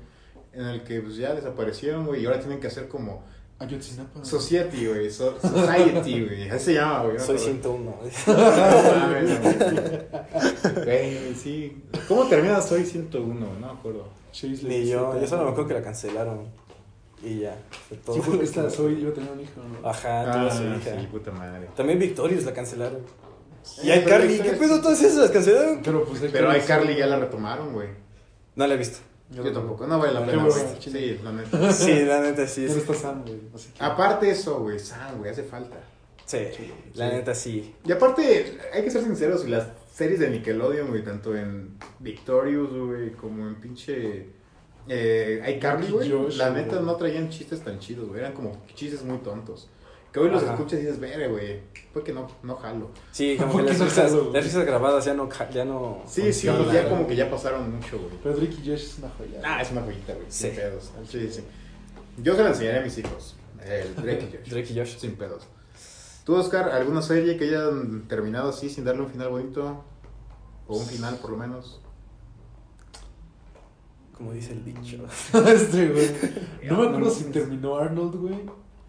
[0.51, 3.23] En el que pues ya desaparecieron, güey, y ahora tienen que hacer como
[3.59, 4.23] Ayotzinapa.
[4.23, 5.11] Society, güey.
[5.11, 6.49] so- society, güey.
[6.49, 7.19] Así se llama, güey.
[7.19, 7.99] Soy me acuerdo.
[7.99, 7.99] 101.
[8.27, 10.85] No mames, güey.
[10.85, 11.83] Güey, sí.
[12.07, 13.33] ¿Cómo termina Soy 101?
[13.59, 14.07] No me acuerdo.
[14.31, 16.47] Chase Ni yo, yo solo me acuerdo que la cancelaron.
[17.21, 17.57] Y ya,
[18.05, 18.15] todo.
[18.15, 19.89] Sí, porque esta soy, iba a tener un hijo, ¿no?
[19.89, 20.95] Ajá, tuvo su hija.
[20.95, 21.67] Ah, sí, puta madre.
[21.75, 23.01] También Victorious la cancelaron.
[23.83, 25.81] Y Eh, pero iCarly, ¿qué pedo todas esas las cancelaron?
[25.83, 27.89] Pero pues hay Pero que- a Carly ya la retomaron, güey.
[28.55, 28.99] No la he visto.
[29.31, 29.85] Yo tampoco.
[29.85, 30.49] No vale la bueno.
[30.79, 31.71] Sí, la neta.
[31.73, 32.65] Sí, la neta sí.
[32.65, 33.39] Es- está Sam, güey.
[33.53, 33.83] Así que...
[33.83, 34.79] Aparte eso, güey.
[34.79, 35.77] Sam, güey, hace falta.
[36.25, 36.37] Sí,
[36.93, 37.73] la neta sí.
[37.85, 42.71] Y aparte, hay que ser sinceros, y las series de Nickelodeon, güey, tanto en Victorious,
[42.71, 44.27] güey, como en pinche
[44.87, 49.17] eh, iCarly, güey, la neta no traían chistes tan chidos, güey, eran como chistes muy
[49.19, 49.69] tontos.
[50.11, 50.53] Que hoy los Ajá.
[50.53, 51.59] escuchas y dices, veré, güey,
[51.93, 52.89] fue que no, no jalo.
[53.11, 56.33] Sí, como ¿Por que las no risas, las risas grabadas ya no, ya no Sí,
[56.33, 58.11] sí, ya como que ya pasaron mucho, güey.
[58.23, 59.41] Pero Drake y Josh es una joya.
[59.43, 60.91] Ah, es una joyita, güey, sin pedos.
[61.07, 61.43] Sí, sí.
[62.17, 64.49] Yo se la enseñaré a mis hijos, el Drake y Josh.
[64.49, 64.97] Drake y Josh.
[64.97, 65.43] Sin pedos.
[66.25, 69.83] ¿Tú, Oscar, alguna serie que hayan terminado así sin darle un final bonito?
[70.67, 71.81] O un final, por lo menos.
[74.15, 74.97] Como dice el dicho.
[75.47, 76.09] este, güey.
[76.69, 78.35] No me No acuerdo si terminó Arnold, güey.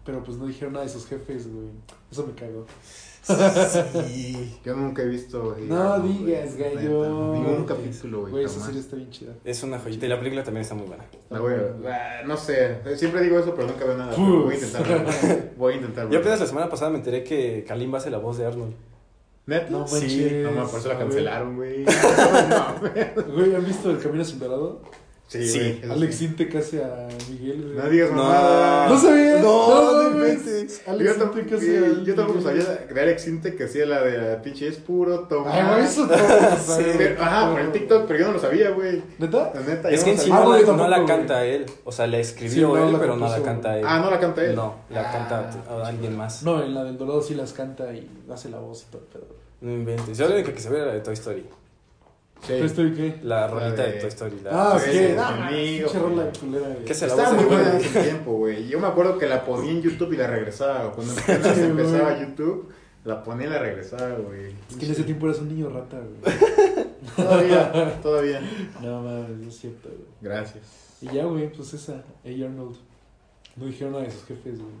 [0.05, 1.67] Pero pues no dijeron nada de sus jefes, güey.
[2.11, 2.65] Eso me cagó.
[3.23, 4.59] Sí.
[4.65, 5.55] Yo nunca he visto.
[5.67, 7.33] No digas, güey, gallo.
[7.33, 8.31] Ningún capítulo, güey.
[8.31, 9.33] Güey, esa serie está bien chida.
[9.45, 11.05] Es una joyita y la película también está muy buena.
[11.29, 14.15] La voy a- ah, no sé, siempre digo eso, pero nunca veo nada.
[14.17, 15.09] Voy a intentarlo.
[15.57, 16.11] Voy a intentarlo.
[16.11, 18.73] Yo apenas la semana pasada me enteré que Kalimba hace la voz de Arnold.
[19.45, 19.69] ¿Neta?
[19.69, 19.95] No sí.
[19.95, 20.55] manches.
[20.55, 21.85] No, por eso la cancelaron, güey.
[22.49, 23.35] No, güey.
[23.35, 24.81] Güey, ¿han visto El Camino sin Dorado?
[25.31, 25.79] Sí, Sí.
[25.81, 25.91] güey.
[25.93, 26.25] Alex sí.
[26.25, 27.75] Inte casi a Miguel, güey.
[27.85, 28.17] No digas No.
[28.17, 28.89] mamada.
[28.89, 28.95] ¿No?
[28.95, 30.33] No, No, no mames.
[30.41, 30.81] inventes.
[30.85, 32.63] Alex Yo tampoco, casi güey, yo tampoco sabía
[32.93, 35.53] de Alex Inte que hacía la de la pinche es puro tomar.
[35.53, 36.17] Ay, güey, eso todo.
[36.77, 36.83] Sí.
[36.97, 39.01] Pero- Ajá, por el TikTok, pero yo no lo sabía, güey.
[39.19, 39.51] ¿Neta?
[39.55, 40.35] La neta, Es que no en sí sabía.
[40.35, 41.07] Ah, no, güey, la- no la güey.
[41.07, 41.65] canta él.
[41.85, 43.85] O sea, la Sí, escribió no, él, la pero no compuso, la canta él.
[43.87, 44.55] Ah, no la canta él.
[44.55, 45.11] No, la Ah.
[45.13, 46.43] canta a alguien más.
[46.43, 49.25] No, en la del Dorado sí las canta y hace la voz y todo, pero...
[49.61, 50.17] No inventes.
[50.17, 51.45] Yo la única que se ve era la de Toy Story.
[52.41, 52.47] Sí.
[52.53, 53.19] ¿Pero estoy qué?
[53.23, 53.91] La rolita de...
[53.93, 54.39] de- Toy Story.
[54.43, 54.81] la- Ah, ok.
[54.81, 56.85] sí, Ah, rola culera, güey.
[56.85, 58.67] ¿Qué se la Estaba muy buena en ese tiempo, güey.
[58.67, 60.91] Yo me acuerdo que la ponía en YouTube y la regresaba.
[60.91, 62.19] Cuando apenas empezaba.
[62.19, 62.69] YouTube,
[63.05, 64.53] la ponía y la regresaba, güey.
[64.69, 66.35] Es que en ese tiempo eras un niño rata, güey.
[67.15, 68.41] Todavía, todavía.
[68.81, 70.01] No mames, no es cierto, güey.
[70.21, 70.63] Gracias.
[71.01, 72.27] Y ya, güey, pues esa, A.
[72.27, 72.75] Arnold.
[73.55, 74.73] No dijeron nada de sus jefes, güey.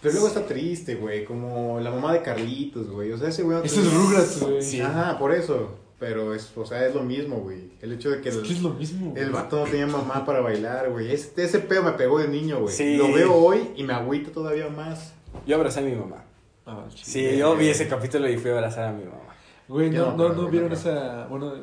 [0.00, 1.24] Pero luego está triste, güey.
[1.24, 3.10] Como la mamá de Carlitos, güey.
[3.12, 3.58] O sea, ese güey.
[3.64, 4.62] Eso es Rugrats, güey.
[4.62, 4.80] Sí.
[4.80, 5.70] Ajá, por eso.
[5.98, 7.70] Pero es, o sea, es lo mismo, güey.
[7.80, 9.14] El hecho de que Es el, que es lo mismo.
[9.16, 11.10] el vato no tenía mamá para bailar, güey.
[11.12, 12.74] Este, ese pedo me pegó de niño, güey.
[12.74, 12.96] Sí.
[12.96, 15.14] Lo veo hoy y me agüita todavía más.
[15.46, 16.24] Yo abracé a mi mamá.
[16.90, 17.04] Chido.
[17.04, 19.34] Sí, yo vi ese capítulo y fui a abrazar a mi mamá.
[19.66, 21.26] Güey, no, no no, no vieron esa.
[21.26, 21.54] Bueno,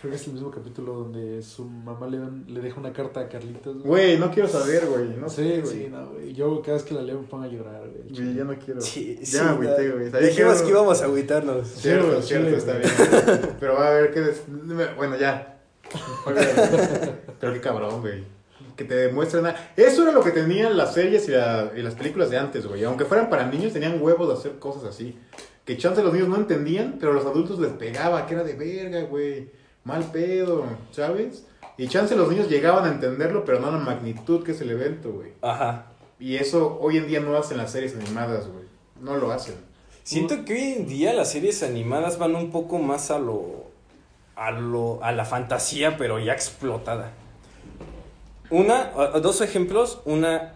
[0.00, 3.20] creo que es el mismo capítulo donde su mamá le, dan- le deja una carta
[3.20, 3.82] a Carlitos.
[3.82, 5.08] Güey, no quiero saber, güey.
[5.18, 5.88] No sí, sé, sí, güey.
[5.90, 6.32] no, güey.
[6.32, 8.08] Yo cada vez que la leo me pongo a llorar, güey.
[8.14, 8.80] Güey, ya no quiero.
[8.80, 10.10] Sí, ya sí, me agüité, güey.
[10.24, 11.66] Dijimos que íbamos a agüitarnos.
[11.68, 12.84] Cierto, cierto, está güey.
[12.84, 13.56] bien.
[13.60, 14.20] Pero va a ver que...
[14.20, 14.42] des-
[14.96, 15.58] Bueno, ya.
[17.40, 18.24] Pero qué cabrón, güey.
[18.76, 19.46] Que te demuestren...
[19.46, 22.66] a- Eso era lo que tenían las series y, la- y las películas de antes,
[22.66, 22.82] güey.
[22.84, 25.16] Aunque fueran para niños, tenían huevos de hacer cosas así.
[25.64, 29.02] Que chance los niños no entendían, pero los adultos les pegaba, que era de verga,
[29.08, 29.50] güey.
[29.84, 31.44] Mal pedo, ¿sabes?
[31.76, 34.70] Y chance los niños llegaban a entenderlo, pero no a la magnitud que es el
[34.70, 35.32] evento, güey.
[35.42, 35.86] Ajá.
[36.18, 38.64] Y eso hoy en día no hacen las series animadas, güey.
[39.00, 39.56] No lo hacen.
[40.04, 43.64] Siento que hoy en día las series animadas van un poco más a lo.
[44.36, 45.02] a lo.
[45.02, 47.12] a la fantasía, pero ya explotada.
[48.50, 50.54] Una, dos ejemplos, una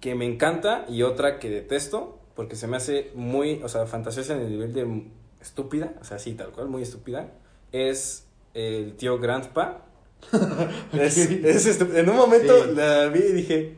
[0.00, 4.34] que me encanta y otra que detesto, porque se me hace muy, o sea, fantasiosa
[4.34, 5.04] en el nivel de
[5.40, 7.28] estúpida, o sea, sí, tal cual, muy estúpida,
[7.72, 9.82] es el tío Grandpa.
[10.92, 12.70] es, en un momento Sí.
[12.74, 13.74] la vi y dije,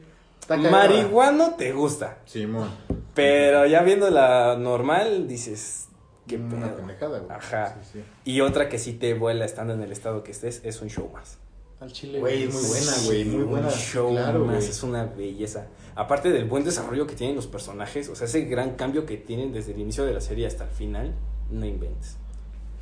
[0.48, 2.18] marihuano te gusta.
[2.24, 2.70] Simón.
[3.14, 5.88] Pero ya viendo la normal, dices,
[6.26, 7.30] qué Una pendejada, güey.
[7.36, 7.76] Ajá.
[7.82, 8.04] Sí, sí.
[8.24, 11.08] Y otra que sí te vuela estando en el estado que estés, es un show
[11.12, 11.38] más.
[11.80, 12.20] Al chile.
[12.20, 13.66] Güey, es muy buena, güey, muy buena.
[13.66, 14.68] Un show Claro, más, güey.
[14.70, 15.66] es una belleza.
[15.94, 19.52] Aparte del buen desarrollo que tienen los personajes, o sea, ese gran cambio que tienen
[19.52, 21.12] desde el inicio de la serie hasta el final,
[21.50, 22.16] no inventes.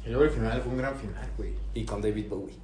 [0.05, 1.51] Y luego el final fue un gran final, güey.
[1.75, 2.55] Y con David Bowie.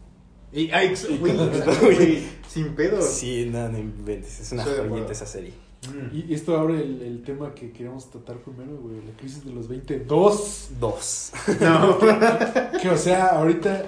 [0.52, 3.02] Y, ex- güey, güey, sin pedo.
[3.02, 5.52] Sí, no, no inventes, es una de joyita esa serie.
[5.86, 6.16] Mm.
[6.30, 8.96] Y esto abre el, el tema que queríamos tratar primero, güey.
[9.04, 10.68] La crisis de los 22.
[10.80, 11.32] Dos.
[11.60, 11.98] No.
[12.80, 13.84] Que, o sea, ahorita,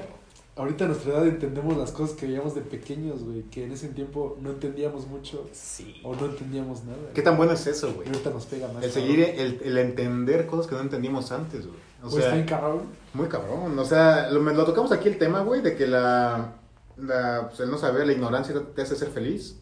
[0.57, 3.43] ahorita a nuestra edad entendemos las cosas que veíamos de pequeños, güey.
[3.45, 5.95] Que en ese tiempo no entendíamos mucho Sí.
[6.05, 6.99] o no entendíamos nada.
[7.15, 8.09] ¿Qué tan bueno es eso, Y güey?
[8.09, 8.85] ahorita nos pega más.
[8.85, 11.79] El seguir, el, el entender cosas que no entendimos antes, güey.
[12.03, 12.83] O Pues sea, cabrón.
[13.15, 13.79] muy cabrón.
[13.79, 16.55] O sea, lo, me- lo tocamos aquí el tema, güey, de que la,
[16.97, 19.57] la pues, el no saber, la ignorancia te, hace ser feliz.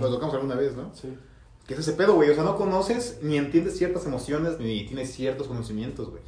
[0.00, 0.90] Lo tocamos alguna vez, ¿no?
[0.94, 1.16] Sí.
[1.66, 2.30] Que es ese pedo, güey.
[2.30, 6.22] O sea, no conoces ni entiendes ciertas emociones ni tienes ciertos conocimientos, güey.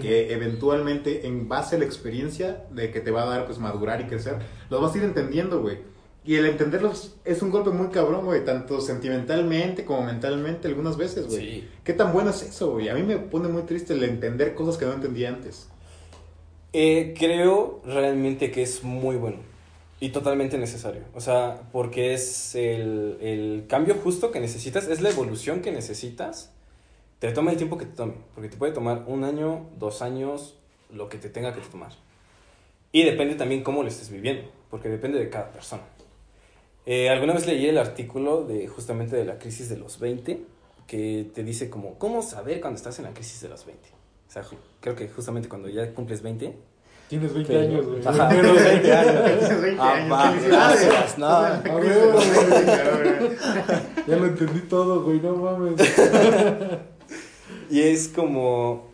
[0.00, 4.00] Que eventualmente, en base a la experiencia de que te va a dar, pues, madurar
[4.00, 4.38] y crecer,
[4.70, 5.78] los vas a ir entendiendo, güey.
[6.26, 8.44] Y el entenderlos es un golpe muy cabrón, güey.
[8.44, 11.38] Tanto sentimentalmente como mentalmente, algunas veces, güey.
[11.38, 11.68] Sí.
[11.84, 12.88] ¿Qué tan bueno es eso, güey?
[12.88, 15.68] A mí me pone muy triste el entender cosas que no entendía antes.
[16.72, 19.36] Eh, creo realmente que es muy bueno
[20.00, 21.02] y totalmente necesario.
[21.14, 26.52] O sea, porque es el, el cambio justo que necesitas, es la evolución que necesitas.
[27.18, 30.58] Te toma el tiempo que te tome, porque te puede tomar un año, dos años,
[30.90, 31.92] lo que te tenga que tomar.
[32.92, 35.82] Y depende también cómo lo estés viviendo, porque depende de cada persona.
[36.86, 40.44] Eh, alguna vez leí el artículo de justamente de la crisis de los 20,
[40.86, 43.88] que te dice como, ¿cómo saber cuando estás en la crisis de los 20?
[44.28, 44.44] O sea,
[44.80, 46.54] creo que justamente cuando ya cumples 20,
[47.06, 48.06] Tienes 20 Pero- años, güey.
[48.06, 49.24] Ajá, tienes 20 años.
[49.38, 50.86] Tienes 20 Ah, años, felicidades.
[50.86, 51.26] gracias, no.
[51.26, 52.50] A ver, los güey.
[52.50, 53.36] 20, cabrón.
[54.08, 55.20] Ya lo entendí todo, güey.
[55.20, 55.74] No mames.
[57.70, 58.88] Y es como,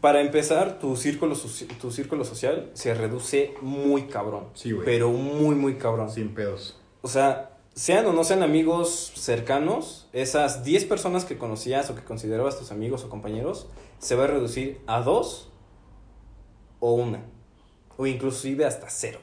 [0.00, 1.36] para empezar, tu círculo,
[1.80, 4.46] tu círculo social se reduce muy cabrón.
[4.54, 4.84] Sí, güey.
[4.86, 6.10] Pero muy, muy cabrón.
[6.10, 6.80] Sin pedos.
[7.04, 12.02] O sea, sean o no sean amigos cercanos, esas 10 personas que conocías o que
[12.02, 13.66] considerabas tus amigos o compañeros,
[13.98, 15.50] se va a reducir a dos
[16.80, 17.20] o una.
[17.98, 19.18] O inclusive hasta cero.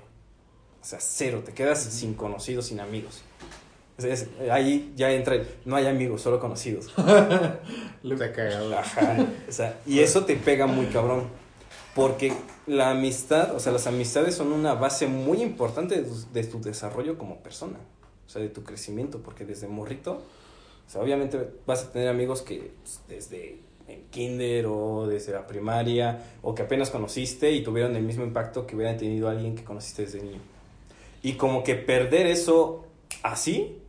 [0.79, 1.41] O sea, cero.
[1.43, 3.23] Te quedas sin conocidos, sin amigos.
[3.97, 6.93] Es- es- ahí ya entra el, no hay amigos, solo conocidos.
[8.77, 9.25] Ajá.
[9.49, 11.23] O sea, y eso te pega muy cabrón.
[11.95, 12.31] Porque
[12.67, 16.61] la amistad, o sea, las amistades son una base muy importante de tu, de tu
[16.61, 17.77] desarrollo como persona.
[18.25, 19.19] O sea, de tu crecimiento.
[19.19, 24.67] Porque desde morrito, o sea, obviamente vas a tener amigos que pues, desde el kinder
[24.67, 28.97] o desde la primaria o que apenas conociste y tuvieron el mismo impacto que hubieran
[28.97, 30.39] tenido alguien que conociste desde niño.
[31.23, 32.85] Y como que perder eso
[33.21, 33.79] así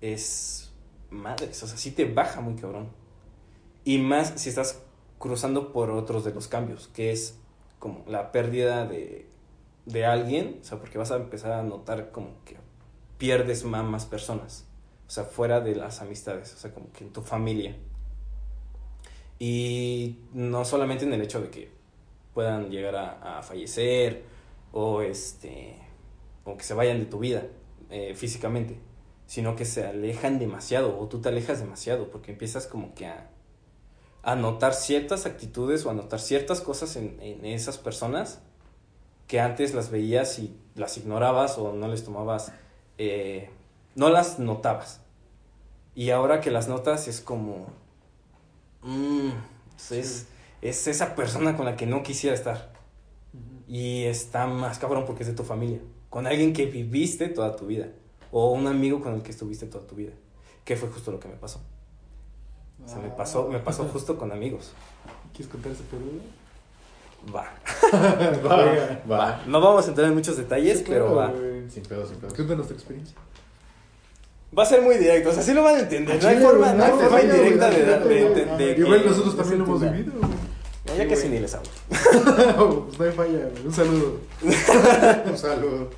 [0.00, 0.70] es
[1.10, 2.88] madres, o sea, sí te baja muy cabrón.
[3.84, 4.80] Y más si estás
[5.18, 7.36] cruzando por otros de los cambios, que es
[7.82, 9.26] como la pérdida de,
[9.86, 12.56] de alguien, o sea, porque vas a empezar a notar como que
[13.18, 14.68] pierdes más, personas,
[15.08, 17.76] o sea, fuera de las amistades, o sea, como que en tu familia.
[19.40, 21.72] Y no solamente en el hecho de que
[22.32, 24.22] puedan llegar a, a fallecer
[24.70, 25.76] o este
[26.44, 27.48] o que se vayan de tu vida
[27.90, 28.78] eh, físicamente,
[29.26, 33.31] sino que se alejan demasiado o tú te alejas demasiado porque empiezas como que a,
[34.22, 38.40] a notar ciertas actitudes o a notar ciertas cosas en, en esas personas
[39.26, 42.52] que antes las veías y las ignorabas o no les tomabas,
[42.98, 43.48] eh,
[43.94, 45.00] no las notabas.
[45.94, 47.66] Y ahora que las notas es como,
[48.82, 49.30] mm,
[49.90, 50.26] es,
[50.60, 52.72] es esa persona con la que no quisiera estar.
[53.66, 55.80] Y está más cabrón porque es de tu familia.
[56.10, 57.88] Con alguien que viviste toda tu vida.
[58.30, 60.12] O un amigo con el que estuviste toda tu vida.
[60.64, 61.60] Que fue justo lo que me pasó.
[62.84, 64.72] O sea, me pasó, me pasó justo con amigos.
[65.34, 66.20] ¿Quieres contar ese periodo?
[67.34, 67.46] Va.
[68.48, 69.40] Va, va.
[69.46, 71.70] No vamos a entrar en muchos detalles, Sí, pero claro, va.
[71.72, 72.34] Sin pedo, sin pedo.
[72.34, 73.16] Cuéntanos tu experiencia.
[74.56, 76.20] Va a ser muy directo, o sea, sí lo van a entender.
[76.22, 80.12] No hay forma, no hay indirecta de, Igual que- nosotros también lo hemos vivido,
[80.98, 81.70] ya casi ni les hablo.
[82.86, 83.66] pues no hay falla, güey.
[83.66, 84.18] Un saludo.
[84.42, 85.90] Un saludo.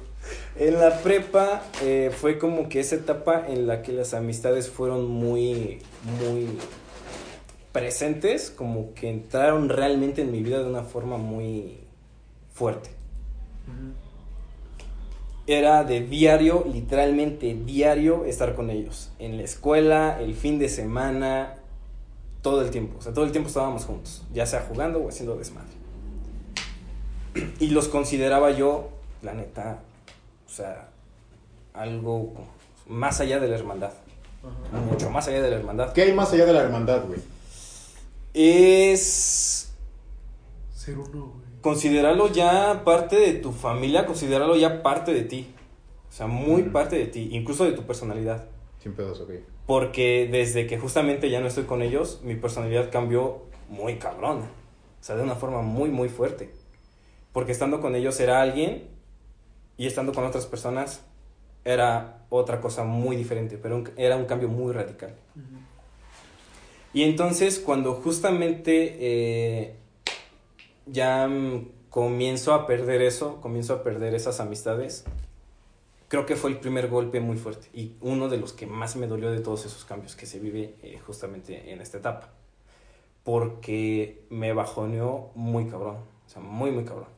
[0.57, 5.09] En la prepa eh, fue como que esa etapa en la que las amistades fueron
[5.09, 5.81] muy,
[6.21, 6.49] muy
[7.73, 11.81] presentes, como que entraron realmente en mi vida de una forma muy
[12.53, 12.91] fuerte.
[15.49, 19.11] Era de diario, literalmente diario, estar con ellos.
[19.19, 21.57] En la escuela, el fin de semana,
[22.43, 22.99] todo el tiempo.
[22.99, 25.73] O sea, todo el tiempo estábamos juntos, ya sea jugando o haciendo desmadre.
[27.59, 28.91] Y los consideraba yo,
[29.21, 29.81] la neta,
[30.47, 30.89] o sea,
[31.73, 32.33] algo
[32.87, 33.93] más allá de la hermandad.
[34.91, 35.93] Mucho más allá de la hermandad.
[35.93, 37.19] ¿Qué hay más allá de la hermandad, güey?
[38.35, 39.73] Es
[40.75, 41.45] Ser uno, güey.
[41.63, 45.55] considerarlo ya parte de tu familia, considerarlo ya parte de ti.
[46.11, 46.73] O sea, muy Mm.
[46.73, 48.45] parte de ti, incluso de tu personalidad.
[48.83, 49.31] Sin pedos, ok.
[49.67, 54.45] Porque desde que justamente ya no estoy con ellos, mi personalidad cambió muy cabrona.
[54.45, 56.51] O sea, de una forma muy, muy fuerte.
[57.33, 58.87] Porque estando con ellos era alguien
[59.77, 61.03] y estando con otras personas
[61.65, 65.15] era otra cosa muy diferente, pero un- era un cambio muy radical.
[66.93, 69.75] Y entonces cuando justamente eh,
[70.87, 75.05] ya mm, comienzo a perder eso, comienzo a perder esas amistades,
[76.09, 79.07] creo que fue el primer golpe muy fuerte y uno de los que más me
[79.09, 82.29] dolió de todos esos cambios que se vive eh, justamente en esta etapa.
[83.25, 85.97] Porque me bajoneó muy cabrón,
[86.27, 87.09] o sea, muy, muy cabrón.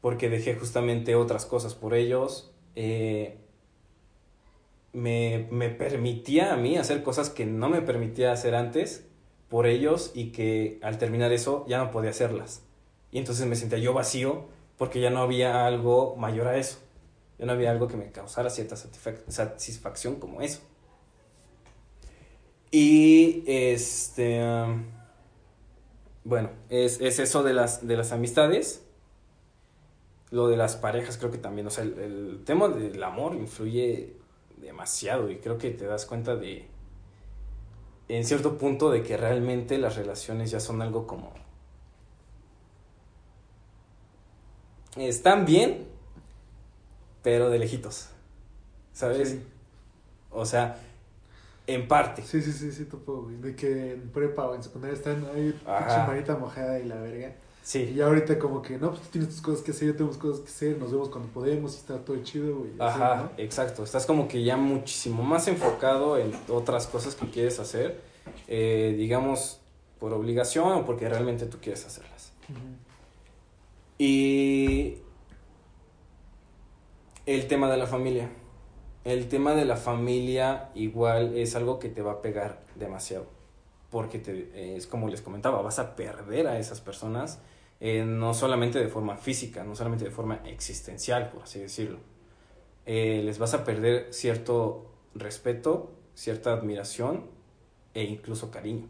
[0.00, 2.52] Porque dejé justamente otras cosas por ellos.
[2.74, 3.38] eh,
[4.92, 9.06] me, me permitía a mí hacer cosas que no me permitía hacer antes
[9.48, 12.62] por ellos y que al terminar eso ya no podía hacerlas.
[13.12, 14.46] Y entonces me sentía yo vacío
[14.78, 16.78] porque ya no había algo mayor a eso.
[17.38, 20.60] Ya no había algo que me causara cierta satisfac- satisfacción como eso.
[22.70, 24.40] Y este.
[26.24, 28.82] bueno, es, es eso de las, de las amistades.
[30.36, 31.66] Lo de las parejas, creo que también.
[31.66, 34.12] O sea, el, el tema del amor influye
[34.58, 36.68] demasiado y creo que te das cuenta de.
[38.08, 41.32] En cierto punto, de que realmente las relaciones ya son algo como.
[44.98, 45.86] Están bien,
[47.22, 48.10] pero de lejitos.
[48.92, 49.30] ¿Sabes?
[49.30, 49.42] Sí.
[50.30, 50.76] O sea,
[51.66, 52.20] en parte.
[52.20, 53.36] Sí, sí, sí, sí, topo, güey.
[53.36, 55.58] De que en prepa o en secundaria están ahí,
[56.06, 57.34] marita mojada y la verga.
[57.66, 57.94] Y Sí.
[57.94, 60.40] ya ahorita como que, no, pues tú tienes tus cosas que hacer, yo tengo cosas
[60.40, 62.70] que hacer, nos vemos cuando podemos y está todo chido, güey.
[62.78, 63.30] así, Ajá, ¿no?
[63.42, 63.82] exacto.
[63.82, 68.00] Estás como que ya muchísimo más enfocado en otras cosas que quieres hacer,
[68.46, 69.60] eh, digamos,
[69.98, 72.32] por obligación o porque realmente tú quieres hacerlas.
[73.98, 74.98] Y
[77.26, 78.30] el tema de la familia.
[79.04, 83.26] el tema de la familia igual es algo que te va a pegar demasiado.
[83.90, 87.38] Porque te, es como les comentaba, vas a perder a esas personas,
[87.80, 91.98] eh, no solamente de forma física, no solamente de forma existencial, por así decirlo.
[92.86, 97.26] Eh, les vas a perder cierto respeto, cierta admiración
[97.94, 98.88] e incluso cariño.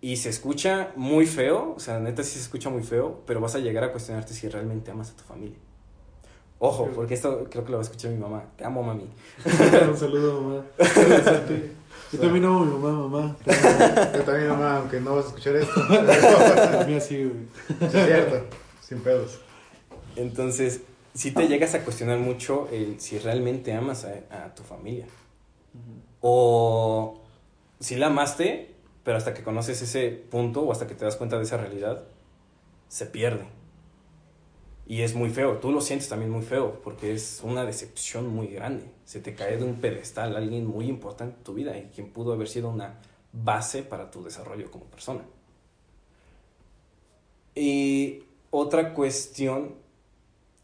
[0.00, 3.54] Y se escucha muy feo, o sea, neta sí se escucha muy feo, pero vas
[3.54, 5.58] a llegar a cuestionarte si realmente amas a tu familia.
[6.58, 8.44] Ojo, porque esto creo que lo va a escuchar mi mamá.
[8.56, 9.08] Te amo, mami.
[9.88, 10.64] Un saludo, mamá.
[12.14, 13.36] Yo también amo a mi mamá, mamá.
[14.14, 15.80] Yo también, mamá, aunque no vas a escuchar esto.
[15.80, 17.46] A mí así, güey.
[17.80, 18.46] Es cierto,
[18.80, 19.40] sin pedos.
[20.16, 20.82] Entonces,
[21.14, 25.06] si te llegas a cuestionar mucho el si realmente amas a, a tu familia.
[26.20, 27.20] O
[27.80, 31.36] si la amaste, pero hasta que conoces ese punto o hasta que te das cuenta
[31.36, 32.04] de esa realidad,
[32.88, 33.44] se pierde.
[34.86, 38.48] Y es muy feo, tú lo sientes también muy feo, porque es una decepción muy
[38.48, 38.90] grande.
[39.06, 42.34] Se te cae de un pedestal alguien muy importante en tu vida y quien pudo
[42.34, 43.00] haber sido una
[43.32, 45.22] base para tu desarrollo como persona.
[47.54, 49.74] Y otra cuestión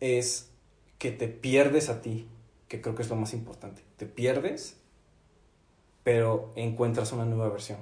[0.01, 0.51] es
[0.99, 2.29] que te pierdes a ti,
[2.69, 3.83] que creo que es lo más importante.
[3.97, 4.77] Te pierdes,
[6.05, 7.79] pero encuentras una nueva versión.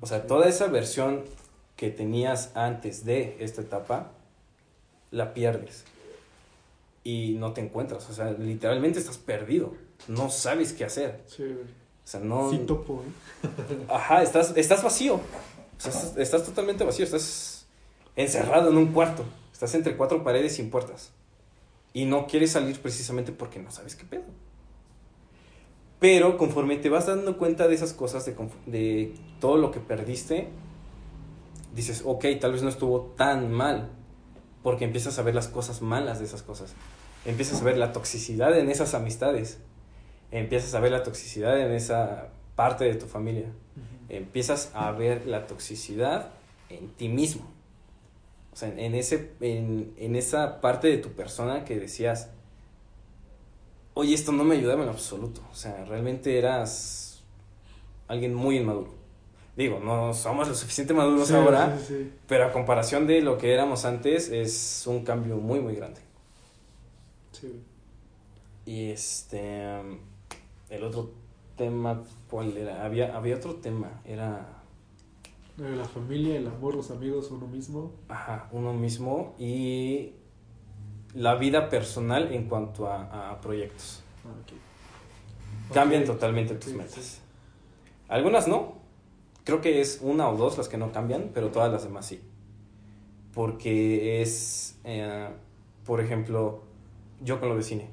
[0.00, 1.24] O sea, toda esa versión
[1.76, 4.12] que tenías antes de esta etapa,
[5.10, 5.84] la pierdes.
[7.04, 8.08] Y no te encuentras.
[8.10, 9.74] O sea, literalmente estás perdido.
[10.06, 11.22] No sabes qué hacer.
[11.26, 11.54] Sí, güey.
[11.54, 12.50] O sea, no...
[12.50, 13.78] Sí topo, ¿eh?
[13.88, 15.14] Ajá, estás, estás vacío.
[15.16, 15.20] O
[15.80, 17.04] sea, estás, estás totalmente vacío.
[17.04, 17.66] Estás
[18.16, 19.24] encerrado en un cuarto.
[19.52, 21.10] Estás entre cuatro paredes sin puertas.
[21.92, 24.24] Y no quieres salir precisamente porque no sabes qué pedo.
[25.98, 28.36] Pero conforme te vas dando cuenta de esas cosas, de,
[28.66, 30.48] de todo lo que perdiste,
[31.74, 33.90] dices, ok, tal vez no estuvo tan mal.
[34.62, 36.74] Porque empiezas a ver las cosas malas de esas cosas.
[37.24, 39.58] Empiezas a ver la toxicidad en esas amistades.
[40.30, 43.52] Empiezas a ver la toxicidad en esa parte de tu familia.
[44.08, 46.30] Empiezas a ver la toxicidad
[46.70, 47.46] en ti mismo.
[48.52, 52.30] O sea, en, ese, en, en esa parte de tu persona que decías,
[53.94, 55.40] oye, esto no me ayudaba en absoluto.
[55.52, 57.22] O sea, realmente eras
[58.08, 58.97] alguien muy inmaduro.
[59.58, 62.12] Digo, no somos lo suficiente maduros Sí, ahora, sí, sí.
[62.28, 66.00] pero a comparación de lo que éramos antes, es un cambio muy, muy grande.
[67.32, 67.60] Sí.
[68.64, 69.80] Y este.
[70.70, 71.10] El otro
[71.56, 72.84] tema, ¿cuál era?
[72.84, 74.46] Había, había otro tema, era.
[75.58, 77.90] Eh, La familia, el amor, los amigos, uno mismo.
[78.08, 80.12] Ajá, uno mismo y
[81.14, 84.04] la vida personal en cuanto a, a proyectos.
[84.24, 85.74] Ah, ok.
[85.74, 86.06] Cambian Ok.
[86.10, 87.20] totalmente tus Sí, metas.
[88.08, 88.77] Algunas no.
[89.48, 92.20] Creo que es una o dos las que no cambian, pero todas las demás sí.
[93.32, 95.30] Porque es, eh,
[95.86, 96.64] por ejemplo,
[97.22, 97.88] yo con lo de cine.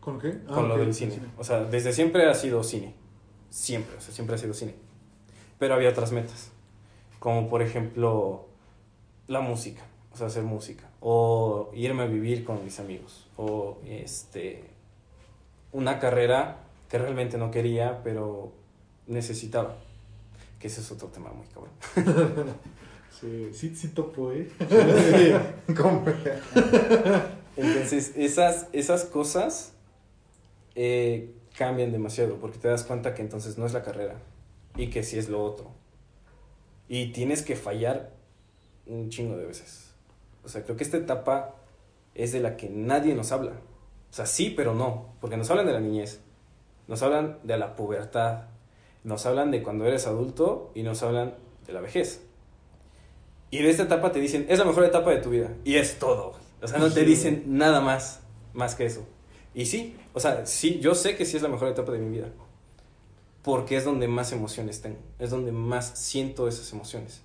[0.00, 0.38] ¿Con qué?
[0.48, 1.20] Ah, con lo del cine.
[1.36, 2.94] O sea, desde siempre ha sido cine.
[3.50, 4.74] Siempre, o sea, siempre ha sido cine.
[5.58, 6.52] Pero había otras metas.
[7.18, 8.46] Como por ejemplo,
[9.26, 9.82] la música.
[10.14, 10.88] O sea, hacer música.
[11.00, 13.28] O irme a vivir con mis amigos.
[13.36, 14.70] O este.
[15.70, 18.54] Una carrera que realmente no quería, pero
[19.06, 19.76] necesitaba.
[20.62, 21.72] Que ese es otro tema muy cabrón.
[23.20, 24.48] Sí, sí, sí topo, ¿eh?
[27.56, 29.74] Entonces, esas, esas cosas
[30.74, 34.16] eh, cambian demasiado porque te das cuenta que entonces no es la carrera
[34.76, 35.70] y que sí es lo otro.
[36.88, 38.10] Y tienes que fallar
[38.86, 39.92] un chingo de veces.
[40.42, 41.54] O sea, creo que esta etapa
[42.16, 43.52] es de la que nadie nos habla.
[44.10, 46.18] O sea, sí, pero no, porque nos hablan de la niñez,
[46.88, 48.46] nos hablan de la pubertad,
[49.04, 51.34] nos hablan de cuando eres adulto y nos hablan
[51.66, 52.22] de la vejez.
[53.50, 55.50] Y de esta etapa te dicen, es la mejor etapa de tu vida.
[55.64, 56.34] Y es todo.
[56.62, 58.20] O sea, no te dicen nada más,
[58.54, 59.06] más que eso.
[59.54, 62.16] Y sí, o sea, sí, yo sé que sí es la mejor etapa de mi
[62.16, 62.28] vida.
[63.42, 65.00] Porque es donde más emociones tengo.
[65.18, 67.22] Es donde más siento esas emociones.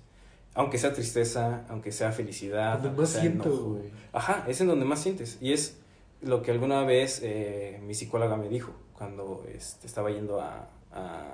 [0.54, 2.80] Aunque sea tristeza, aunque sea felicidad.
[2.80, 3.64] Donde más sea siento, enojo.
[3.74, 3.90] güey.
[4.12, 5.38] Ajá, es en donde más sientes.
[5.40, 5.78] Y es
[6.20, 11.28] lo que alguna vez eh, mi psicóloga me dijo cuando este, estaba yendo a, a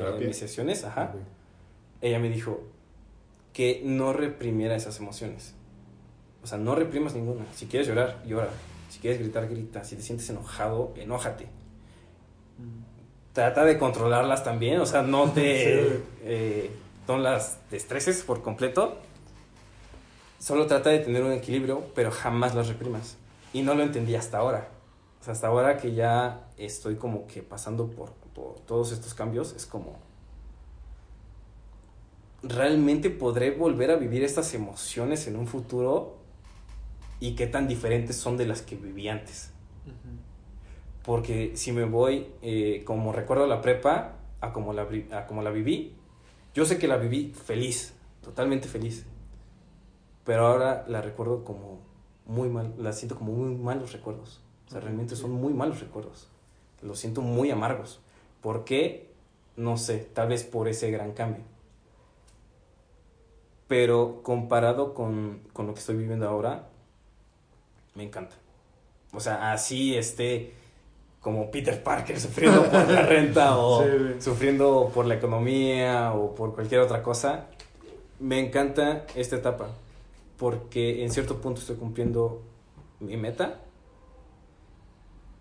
[0.00, 0.26] Terapia.
[0.26, 0.84] mis sesiones.
[0.84, 1.12] Ajá.
[2.00, 2.60] Ella me dijo
[3.52, 5.54] que no reprimiera esas emociones.
[6.42, 7.44] O sea, no reprimas ninguna.
[7.54, 8.50] Si quieres llorar, llora.
[8.90, 9.84] Si quieres gritar, grita.
[9.84, 11.46] Si te sientes enojado, enójate.
[13.32, 14.80] Trata de controlarlas también.
[14.80, 15.84] O sea, no te...
[15.84, 16.02] Sí.
[16.24, 16.70] eh,
[17.08, 18.98] no las destreses por completo.
[20.38, 23.16] Solo trata de tener un equilibrio, pero jamás las reprimas.
[23.52, 24.68] Y no lo entendí hasta ahora.
[25.20, 29.54] O sea, hasta ahora que ya estoy como que pasando por, por todos estos cambios,
[29.54, 29.96] es como...
[32.44, 36.16] ¿Realmente podré volver a vivir estas emociones en un futuro?
[37.20, 39.50] y qué tan diferentes son de las que viví antes.
[41.04, 45.50] Porque si me voy, eh, como recuerdo la prepa, a como la, a como la
[45.50, 45.94] viví,
[46.54, 49.06] yo sé que la viví feliz, totalmente feliz.
[50.24, 51.80] Pero ahora la recuerdo como
[52.26, 54.40] muy mal, la siento como muy malos recuerdos.
[54.66, 56.28] O sea, realmente son muy malos recuerdos.
[56.82, 58.00] Los siento muy amargos.
[58.46, 59.08] ¿Por qué?
[59.56, 61.42] No sé, tal vez por ese gran cambio.
[63.66, 66.68] Pero comparado con, con lo que estoy viviendo ahora,
[67.96, 68.36] me encanta.
[69.12, 70.52] O sea, así esté
[71.20, 73.88] como Peter Parker sufriendo por la renta o Sí,
[74.20, 77.46] sufriendo por la economía o por cualquier otra cosa.
[78.20, 79.70] Me encanta esta etapa
[80.38, 82.42] porque en cierto punto estoy cumpliendo
[83.00, 83.65] mi meta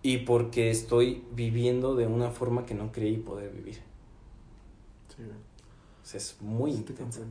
[0.05, 3.79] y porque estoy viviendo de una forma que no creí poder vivir.
[5.09, 5.29] Sí, güey.
[5.31, 7.21] O sea, es muy Sí intenso.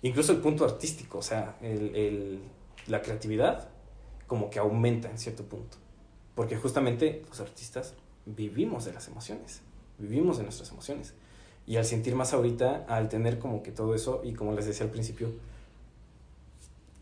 [0.00, 2.40] Incluso el punto artístico, o sea, el, el-
[2.86, 3.68] la creatividad
[4.26, 5.76] como que aumenta en cierto punto.
[6.34, 7.92] Porque justamente los artistas
[8.24, 9.60] vivimos de las emociones,
[9.98, 11.12] vivimos de nuestras emociones.
[11.66, 14.86] Y al sentir más ahorita, al tener como que todo eso, y como les decía
[14.86, 15.30] al principio,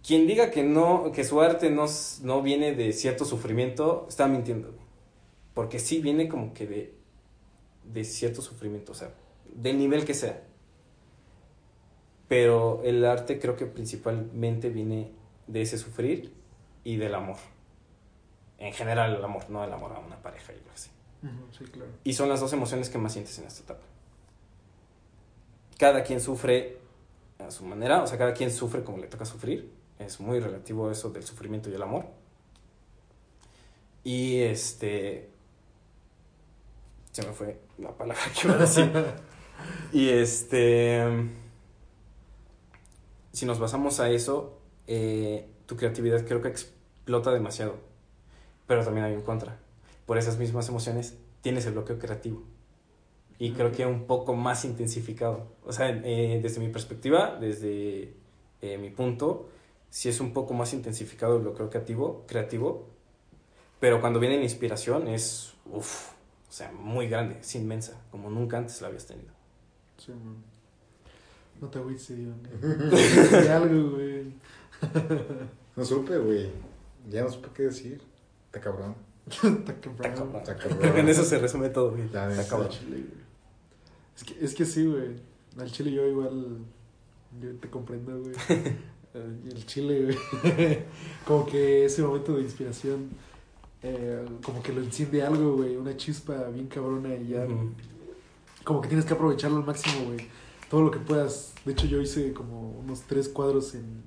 [0.07, 1.87] quien diga que no, que su arte no,
[2.23, 4.80] no viene de cierto sufrimiento, está mintiendo.
[5.61, 6.95] Porque sí viene como que de,
[7.85, 9.13] de cierto sufrimiento, o sea,
[9.55, 10.43] del nivel que sea.
[12.29, 15.13] Pero el arte creo que principalmente viene
[15.49, 16.33] de ese sufrir
[16.83, 17.37] y del amor.
[18.57, 20.89] En general el amor, no el amor a una pareja y algo así.
[21.51, 21.91] Sí, claro.
[22.05, 23.85] Y son las dos emociones que más sientes en esta etapa.
[25.77, 26.79] Cada quien sufre
[27.39, 29.71] a su manera, o sea, cada quien sufre como le toca sufrir.
[29.99, 32.07] Es muy relativo eso del sufrimiento y el amor.
[34.05, 35.30] Y este.
[37.13, 38.91] Se me fue la palabra que iba a decir.
[39.93, 41.05] y este.
[43.33, 47.77] Si nos basamos a eso, eh, tu creatividad creo que explota demasiado.
[48.67, 49.59] Pero también hay un contra
[50.11, 52.43] por esas mismas emociones, tienes el bloqueo creativo.
[53.39, 55.47] Y creo que un poco más intensificado.
[55.65, 58.15] O sea, eh, desde mi perspectiva, desde
[58.61, 59.49] eh, mi punto,
[59.89, 62.89] sí es un poco más intensificado el bloqueo creativo, creativo.
[63.79, 66.09] Pero cuando viene la inspiración es, uff,
[66.51, 69.31] o sea, muy grande, es inmensa, como nunca antes la habías tenido.
[69.97, 70.43] Sí, man.
[71.61, 72.43] No te agüites, Iván.
[72.43, 74.35] Di algo, güey.
[75.77, 76.51] No supe, güey.
[77.09, 78.03] Ya no supe qué decir.
[78.47, 78.97] Está cabrón.
[79.29, 79.95] Está cabrón.
[79.97, 80.37] Está cabrón.
[80.37, 80.79] Está cabrón.
[80.81, 82.03] Creo que en eso se resume todo, güey.
[82.03, 82.69] Está cabrón.
[82.71, 83.25] Chile, güey.
[84.17, 85.17] Es que, es que sí, güey.
[85.57, 86.59] Al chile yo igual.
[87.41, 88.35] Yo te comprendo, güey.
[89.13, 90.85] Eh, el chile, güey.
[91.27, 93.11] como que ese momento de inspiración.
[93.83, 95.77] Eh, como que lo enciende algo, güey.
[95.77, 97.47] Una chispa bien cabrona y ya.
[98.65, 100.27] Como que tienes que aprovecharlo al máximo, güey.
[100.69, 101.55] Todo lo que puedas.
[101.65, 104.03] De hecho, yo hice como unos tres cuadros en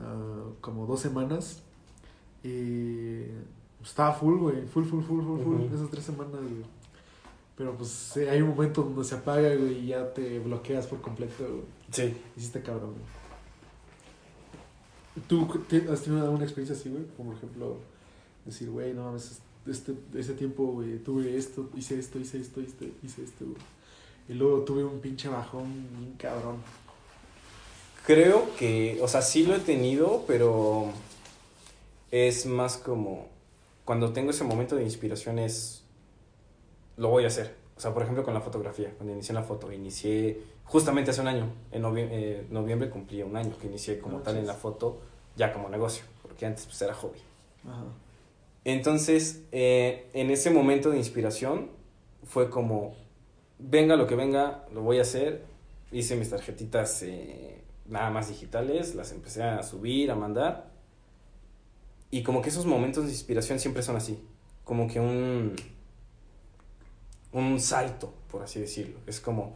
[0.00, 1.62] ah, como dos semanas.
[2.44, 3.22] Y
[3.82, 4.66] estaba full, güey.
[4.66, 5.60] Full, full, full, full, full.
[5.74, 6.64] Esas tres semanas, güey.
[7.56, 11.00] Pero pues eh, hay un momento donde se apaga, güey, y ya te bloqueas por
[11.00, 11.62] completo, güey.
[11.90, 12.16] Sí.
[12.36, 13.02] Está cabrón, güey.
[15.26, 17.04] ¿Tú te- has tenido alguna experiencia así, güey?
[17.16, 17.76] Como por ejemplo,
[18.50, 22.92] decir, güey, no mames, este, este tiempo, güey, tuve esto, hice esto, hice esto, hice,
[23.02, 23.56] hice esto, güey.
[24.28, 26.56] Y luego tuve un pinche bajón bien cabrón.
[28.06, 30.86] Creo que, o sea, sí lo he tenido, pero
[32.10, 33.26] es más como
[33.84, 35.82] cuando tengo ese momento de inspiración es
[36.96, 37.54] lo voy a hacer.
[37.76, 41.28] O sea, por ejemplo, con la fotografía, cuando inicié la foto, inicié justamente hace un
[41.28, 44.54] año, en novie- eh, noviembre cumplía un año que inicié como Ah, tal en la
[44.54, 45.00] foto,
[45.36, 47.18] ya como negocio, porque antes pues era hobby.
[47.66, 47.84] Ajá.
[48.68, 51.70] Entonces, eh, en ese momento de inspiración
[52.24, 52.94] fue como,
[53.58, 55.46] venga lo que venga, lo voy a hacer.
[55.90, 60.70] Hice mis tarjetitas eh, nada más digitales, las empecé a subir, a mandar.
[62.10, 64.22] Y como que esos momentos de inspiración siempre son así,
[64.64, 65.56] como que un,
[67.32, 68.98] un salto, por así decirlo.
[69.06, 69.54] Es como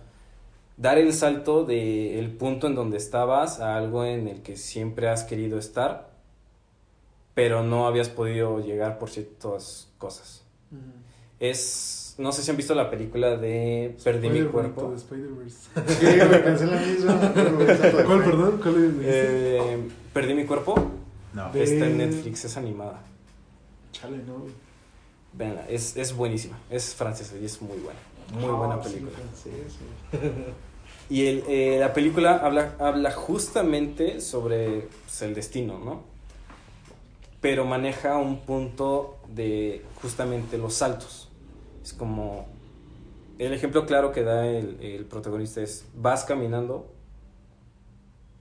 [0.78, 5.24] dar el salto del punto en donde estabas a algo en el que siempre has
[5.24, 6.11] querido estar
[7.34, 10.42] pero no habías podido llegar por ciertas cosas.
[11.40, 14.90] Es, no sé si han visto la película de Perdí mi cuerpo.
[14.90, 15.68] de Spider-Verse.
[15.98, 17.32] Sí, me pensé la misma.
[17.34, 18.60] pero ¿Cuál, perdón?
[18.62, 19.56] ¿Cuál le dijiste?
[19.74, 20.74] Eh, Perdí mi cuerpo,
[21.32, 21.52] No.
[21.54, 23.00] Está en Netflix, es animada.
[23.92, 24.46] Chale, no.
[25.32, 27.98] Véanla, es, es buenísima, es francesa y es muy buena,
[28.34, 29.16] muy buena sí, película.
[30.20, 30.32] güey.
[31.08, 36.04] Y el, eh, la película habla, habla justamente sobre pues, el destino, ¿no?
[37.42, 41.28] Pero maneja un punto de justamente los saltos.
[41.82, 42.46] Es como...
[43.38, 46.86] El ejemplo claro que da el, el protagonista es, vas caminando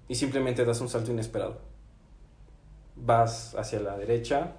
[0.07, 1.59] y simplemente das un salto inesperado.
[2.95, 4.53] vas hacia la derecha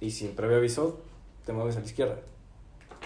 [0.00, 1.00] y sin previo aviso
[1.44, 2.16] te mueves a la izquierda.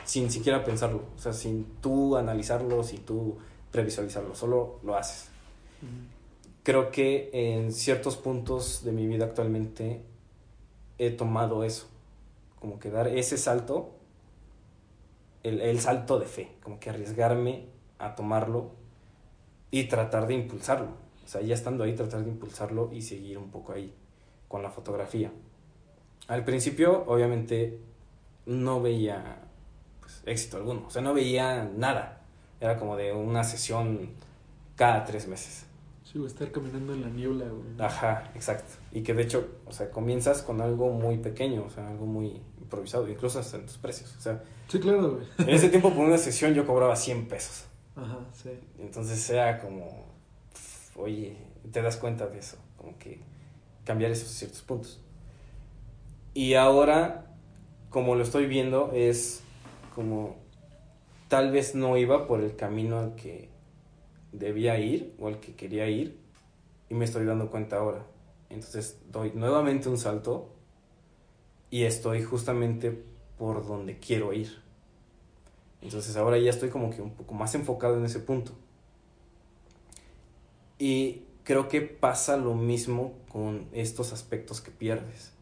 [0.04, 3.38] Sin siquiera pensarlo, o sea, sin tú analizarlo, sin tú
[3.72, 5.28] previsualizarlo, solo lo haces.
[6.62, 10.02] Creo que en ciertos puntos de mi vida actualmente
[10.98, 11.86] he tomado eso,
[12.60, 13.90] como que dar ese salto,
[15.42, 17.66] el, el salto de fe, como que arriesgarme
[17.98, 18.70] a tomarlo
[19.70, 20.88] y tratar de impulsarlo.
[21.24, 23.92] O sea, ya estando ahí, tratar de impulsarlo y seguir un poco ahí
[24.48, 25.32] con la fotografía.
[26.28, 27.80] Al principio, obviamente,
[28.46, 29.38] no veía
[30.00, 30.84] pues, éxito alguno.
[30.86, 32.20] O sea, no veía nada.
[32.60, 34.10] Era como de una sesión
[34.76, 35.65] cada tres meses.
[36.12, 37.68] Sí, güey, estar caminando en la niebla, güey.
[37.80, 38.74] Ajá, exacto.
[38.92, 42.40] Y que de hecho, o sea, comienzas con algo muy pequeño, o sea, algo muy
[42.60, 44.14] improvisado, incluso hasta en tus precios.
[44.16, 45.26] O sea, Sí, claro, güey.
[45.38, 47.64] en ese tiempo por una sesión yo cobraba 100 pesos.
[47.96, 48.50] Ajá, sí.
[48.78, 50.04] Entonces era como,
[50.94, 51.36] oye,
[51.72, 53.18] te das cuenta de eso, como que
[53.84, 55.00] cambiar esos ciertos puntos.
[56.34, 57.26] Y ahora,
[57.90, 59.42] como lo estoy viendo, es
[59.94, 60.36] como
[61.28, 63.48] tal vez no iba por el camino al que
[64.38, 66.18] debía ir o al que quería ir
[66.88, 68.06] y me estoy dando cuenta ahora.
[68.50, 70.50] Entonces doy nuevamente un salto
[71.70, 73.02] y estoy justamente
[73.38, 74.62] por donde quiero ir.
[75.82, 78.52] Entonces ahora ya estoy como que un poco más enfocado en ese punto.
[80.78, 85.32] Y creo que pasa lo mismo con estos aspectos que pierdes.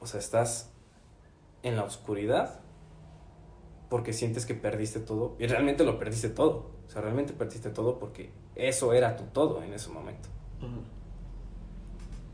[0.00, 0.70] O sea, estás
[1.62, 2.60] en la oscuridad
[3.88, 6.70] porque sientes que perdiste todo y realmente lo perdiste todo.
[6.92, 10.28] O sea, realmente perdiste todo porque eso era tu todo en ese momento.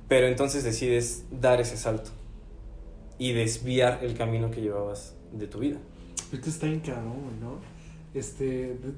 [0.08, 2.10] Pero entonces decides dar ese salto
[3.18, 5.78] y desviar el camino que llevabas de tu vida.
[6.32, 7.58] Esto está bien cabrón, ¿no?
[8.14, 8.44] Este,
[8.74, 8.94] de-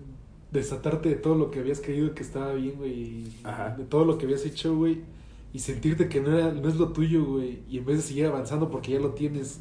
[0.51, 3.25] desatarte de todo lo que habías creído que estaba bien, güey,
[3.77, 5.03] de todo lo que habías hecho, güey,
[5.53, 8.25] y sentirte que no, era, no es lo tuyo, güey, y en vez de seguir
[8.25, 9.61] avanzando porque ya lo tienes,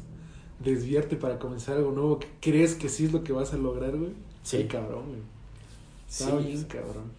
[0.60, 3.94] desviarte para comenzar algo nuevo que crees que sí es lo que vas a lograr,
[3.96, 4.12] güey.
[4.42, 4.64] Sí.
[4.64, 5.20] Cabrón, güey.
[6.18, 7.12] Bien cabrón.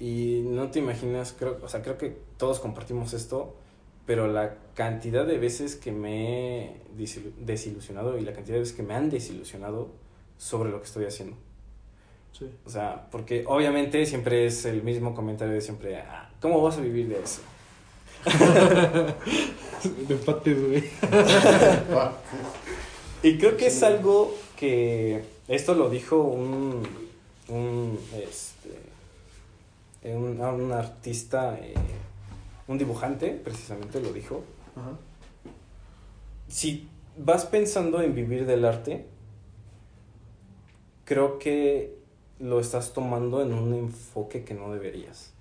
[0.00, 3.56] Y no te imaginas, creo, o sea, creo que todos compartimos esto,
[4.06, 8.74] pero la cantidad de veces que me he desilu- desilusionado y la cantidad de veces
[8.76, 9.88] que me han desilusionado
[10.38, 11.36] sobre lo que estoy haciendo.
[12.32, 12.48] Sí.
[12.64, 16.80] O sea, porque obviamente siempre es el mismo comentario de siempre, "Ah, ¿cómo vas a
[16.80, 17.40] vivir de eso?
[20.06, 20.84] De empates, güey.
[23.22, 26.82] Y creo que es algo que esto lo dijo un
[27.48, 28.78] un este
[30.14, 31.74] un, un artista eh,
[32.66, 34.44] un dibujante precisamente lo dijo
[34.76, 34.92] Ajá.
[36.48, 39.06] si vas pensando en vivir del arte
[41.04, 41.96] creo que
[42.38, 45.32] lo estás tomando en un enfoque que no deberías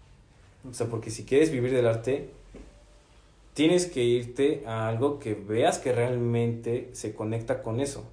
[0.69, 2.29] o sea porque si quieres vivir del arte
[3.57, 8.05] tienes que irte a algo que veas que realmente se conecta con eso.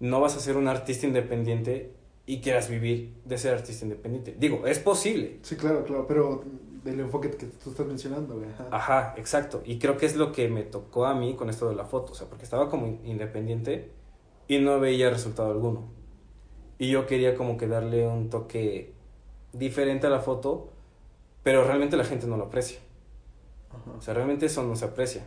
[0.00, 1.90] No vas a ser un artista independiente
[2.26, 4.36] y quieras vivir de ser artista independiente.
[4.38, 5.38] Digo, es posible.
[5.42, 6.44] Sí, claro, claro, pero
[6.84, 8.48] del enfoque que tú estás mencionando, güey.
[8.50, 8.68] Ajá.
[8.70, 9.62] Ajá, exacto.
[9.64, 12.12] Y creo que es lo que me tocó a mí con esto de la foto.
[12.12, 13.90] O sea, porque estaba como independiente
[14.48, 15.84] y no veía resultado alguno.
[16.78, 18.92] Y yo quería como que darle un toque
[19.52, 20.70] diferente a la foto,
[21.42, 22.78] pero realmente la gente no lo aprecia.
[23.70, 23.98] Ajá.
[23.98, 25.26] O sea, realmente eso no se aprecia.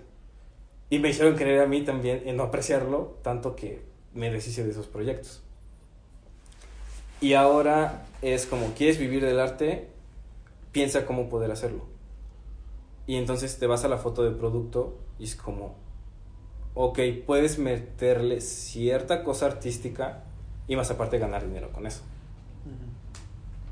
[0.89, 3.81] Y me hicieron creer a mí también en no apreciarlo, tanto que
[4.13, 5.44] me deshice de esos proyectos.
[7.25, 9.87] Y ahora es como, ¿quieres vivir del arte?
[10.71, 11.83] Piensa cómo poder hacerlo.
[13.07, 15.73] Y entonces te vas a la foto de producto y es como,
[16.75, 20.21] ok, puedes meterle cierta cosa artística
[20.67, 22.03] y más aparte ganar dinero con eso.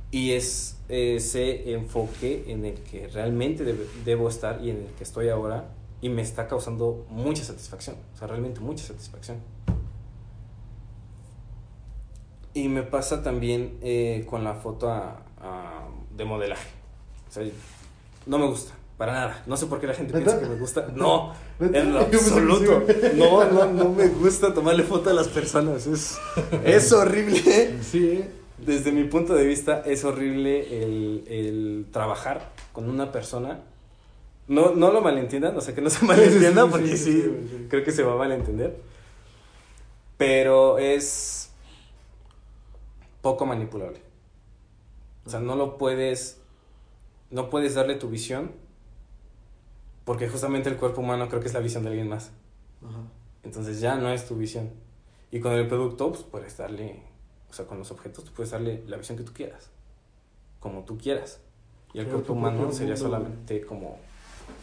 [0.09, 5.03] Y es ese enfoque en el que realmente debe- debo estar y en el que
[5.03, 5.65] estoy ahora
[6.01, 9.37] y me está causando mucha satisfacción, o sea, realmente mucha satisfacción.
[12.53, 16.69] Y me pasa también eh, con la foto a- a- de modelaje.
[17.29, 17.43] O sea,
[18.27, 19.43] no me gusta, para nada.
[19.47, 20.87] No sé por qué la gente piensa que me gusta.
[20.95, 22.83] No, en lo absoluto.
[23.15, 25.87] No, no, no me gusta tomarle foto a las personas.
[25.87, 26.17] Es,
[26.63, 27.75] es horrible.
[27.81, 28.29] Sí, ¿eh?
[28.59, 33.61] Desde mi punto de vista es horrible el, el trabajar con una persona.
[34.47, 37.65] No, no lo malentiendan, o sea que no se malentienda porque sí.
[37.69, 38.77] creo que se va a malentender.
[40.17, 41.49] Pero es
[43.23, 44.03] poco manipulable.
[45.25, 46.39] O sea, no lo puedes,
[47.31, 48.51] no puedes darle tu visión
[50.05, 52.29] porque justamente el cuerpo humano creo que es la visión de alguien más.
[52.83, 52.99] Ajá.
[53.43, 54.69] Entonces ya no es tu visión.
[55.31, 57.01] Y con el producto, pues puedes darle,
[57.49, 59.69] o sea, con los objetos, tú puedes darle la visión que tú quieras,
[60.59, 61.39] como tú quieras.
[61.93, 63.97] Y el Crear cuerpo humano sería solamente como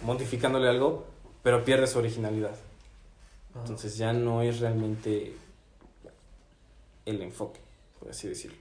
[0.05, 1.07] modificándole algo,
[1.43, 2.55] pero pierde su originalidad.
[3.51, 3.61] Ajá.
[3.61, 5.35] Entonces ya no es realmente
[7.07, 7.61] el enfoque,
[8.01, 8.57] por así decirlo.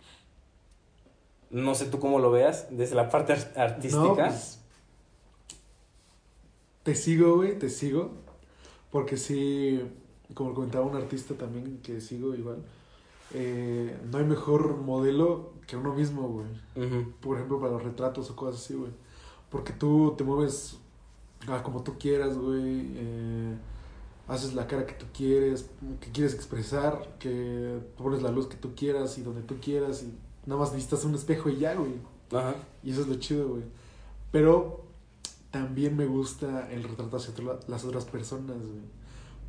[1.50, 4.04] No sé tú cómo lo veas desde la parte ar- artística.
[4.04, 4.60] No, pues,
[6.84, 8.12] te sigo, güey, te sigo.
[8.92, 9.82] Porque sí,
[10.34, 12.58] como comentaba un artista también que sigo igual,
[13.34, 17.04] eh, no hay mejor modelo que uno mismo, güey.
[17.22, 18.92] Por ejemplo, para los retratos o cosas así, güey.
[19.52, 20.78] Porque tú te mueves
[21.48, 22.88] ah, como tú quieras, güey.
[22.96, 23.56] eh,
[24.30, 25.70] haces la cara que tú quieres,
[26.00, 30.14] que quieres expresar, que pones la luz que tú quieras y donde tú quieras y
[30.48, 31.94] nada más necesitas un espejo y ya, güey.
[32.32, 32.56] Ajá.
[32.84, 33.64] Y eso es lo chido, güey.
[34.32, 34.86] Pero
[35.52, 38.82] también me gusta el retrato hacia otro- las otras personas, güey.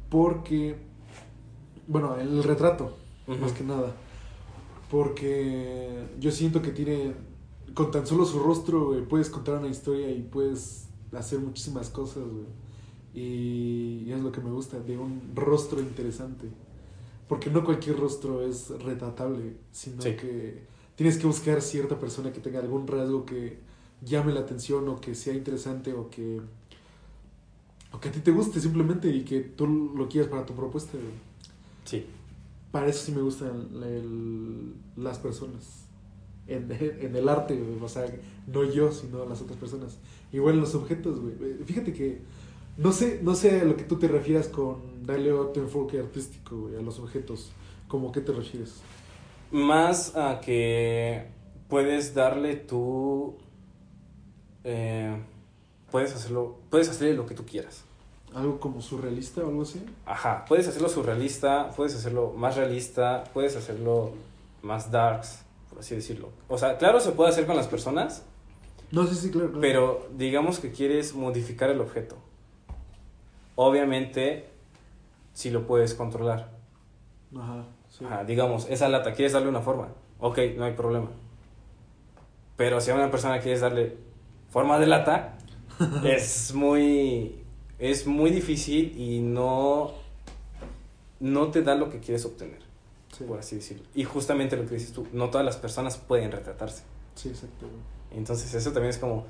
[0.09, 0.77] Porque,
[1.87, 2.97] bueno, el retrato,
[3.41, 3.95] más que nada.
[4.91, 7.15] Porque yo siento que tiene,
[7.75, 12.25] con tan solo su rostro, güey, puedes contar una historia y puedes hacer muchísimas cosas,
[12.25, 12.47] güey.
[13.15, 16.49] Y, y es lo que me gusta, de un rostro interesante.
[17.29, 20.15] Porque no cualquier rostro es retratable, sino Sí.
[20.17, 20.63] que
[20.97, 23.59] tienes que buscar cierta persona que tenga algún rasgo que
[24.05, 26.41] llame la atención o que sea interesante o que
[27.93, 30.97] o que a ti te guste simplemente y que tú lo quieras para tu propuesta.
[31.85, 32.07] Sí.
[32.71, 35.87] Para eso sí me gustan el- las personas.
[36.47, 37.61] En, en el arte.
[37.83, 38.07] O sea,
[38.47, 39.99] no yo, sino las otras personas.
[40.33, 41.35] Igual en los objetos, güey.
[41.65, 42.21] Fíjate que
[42.83, 46.57] no sé, no sé a lo que tú te refieras con darle otro enfoque artístico,
[46.57, 47.51] güey, a los objetos.
[47.89, 48.81] ¿Cómo qué te refieres?
[49.51, 51.27] Más a que
[51.69, 53.37] puedes darle tú.
[54.65, 55.17] eh,
[55.91, 56.59] puedes hacerlo.
[56.71, 57.85] Puedes hacerle lo que tú quieras.
[58.35, 59.85] ¿Algo como surrealista o algo así?
[60.07, 60.45] Ajá.
[60.47, 64.13] Puedes hacerlo surrealista, puedes hacerlo más realista, puedes hacerlo
[64.63, 66.29] más darks, por así decirlo.
[66.49, 68.23] O sea, claro, se puede hacer con las personas,
[68.93, 69.49] No, sí, sí, claro.
[69.49, 69.61] claro.
[69.61, 72.17] pero digamos que quieres modificar el objeto.
[73.63, 74.49] Obviamente,
[75.35, 76.49] si lo puedes controlar.
[77.37, 78.07] Ajá, sí.
[78.07, 79.89] Ajá, digamos, esa lata, quieres darle una forma.
[80.19, 81.11] Ok, no hay problema.
[82.57, 83.99] Pero si a una persona quieres darle
[84.49, 85.37] forma de lata,
[86.05, 87.37] es muy.
[87.79, 89.93] Es muy difícil y no.
[91.19, 92.61] No te da lo que quieres obtener,
[93.13, 93.85] Sí, por así decirlo.
[93.95, 96.83] Y justamente lo que dices tú, no todas las personas pueden retratarse.
[97.15, 97.67] sí, exacto.
[98.11, 99.27] Entonces, eso también es como.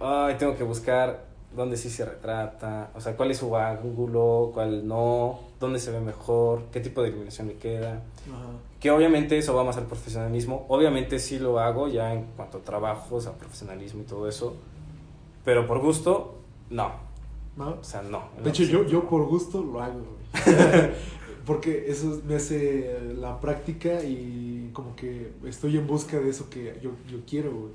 [0.00, 2.90] Ay, tengo que buscar dónde sí se retrata.
[2.94, 7.08] O sea, cuál es su ángulo, cuál no, dónde se ve mejor, qué tipo de
[7.08, 8.02] iluminación le queda.
[8.26, 8.50] Ajá.
[8.80, 10.66] Que obviamente eso va más al profesionalismo.
[10.68, 14.56] Obviamente sí lo hago ya en cuanto a trabajos, a profesionalismo y todo eso.
[15.44, 16.36] Pero por gusto,
[16.70, 16.92] no.
[17.56, 17.78] ¿No?
[17.80, 18.24] O sea, no.
[18.42, 20.02] De hecho, yo, yo por gusto lo hago.
[21.46, 26.78] Porque eso me hace la práctica y como que estoy en busca de eso que
[26.82, 27.72] yo, yo quiero, güey.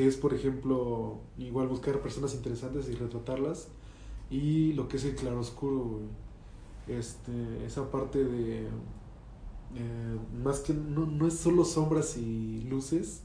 [0.00, 3.68] Que es, por ejemplo, igual buscar personas interesantes y retratarlas.
[4.30, 6.98] Y lo que es el claroscuro, güey.
[6.98, 8.62] Este, esa parte de...
[8.62, 10.72] eh, más que...
[10.72, 13.20] No, no es solo sombras y luces.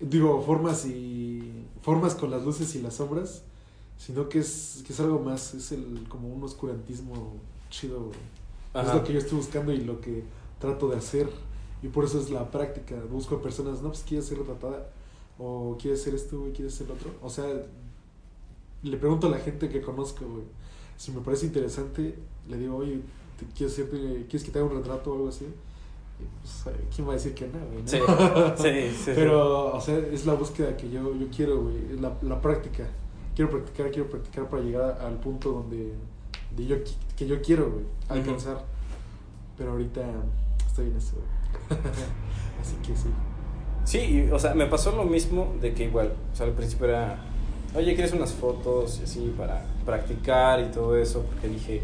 [0.00, 1.64] Digo, formas y...
[1.80, 3.42] Formas con las luces y las sombras.
[3.96, 5.54] Sino que es, que es algo más.
[5.54, 7.36] Es el como un oscurantismo
[7.70, 8.84] chido, güey.
[8.84, 10.24] Es lo que yo estoy buscando y lo que
[10.58, 11.30] trato de hacer.
[11.82, 12.96] Y por eso es la práctica.
[13.10, 14.90] Busco personas, no, pues quieres ser retratada.
[15.38, 17.10] O quieres ser esto, güey, quieres ser lo otro.
[17.22, 17.44] O sea,
[18.82, 20.44] le pregunto a la gente que conozco, güey.
[20.96, 22.16] Si me parece interesante,
[22.48, 23.00] le digo, oye,
[23.38, 25.44] ¿te quieres, hacerte- ¿quieres que te haga un retrato o algo así?
[25.44, 27.82] Y, pues, ¿quién va a decir que no, güey?
[27.82, 28.56] no?
[28.56, 29.12] Sí, sí, sí.
[29.14, 31.98] Pero, o sea, es la búsqueda que yo, yo quiero, güey.
[32.00, 32.86] La, la práctica.
[33.34, 35.92] Quiero practicar, quiero practicar para llegar al punto donde
[36.56, 36.76] de yo,
[37.14, 38.64] que yo quiero, güey, alcanzar.
[39.58, 40.00] Pero ahorita
[40.66, 41.80] estoy en eso, güey.
[42.62, 43.08] Así que sí.
[43.86, 46.88] Sí, y, o sea, me pasó lo mismo de que igual, o sea, al principio
[46.88, 47.18] era,
[47.74, 51.22] oye, ¿quieres unas fotos y así para practicar y todo eso?
[51.22, 51.82] Porque dije,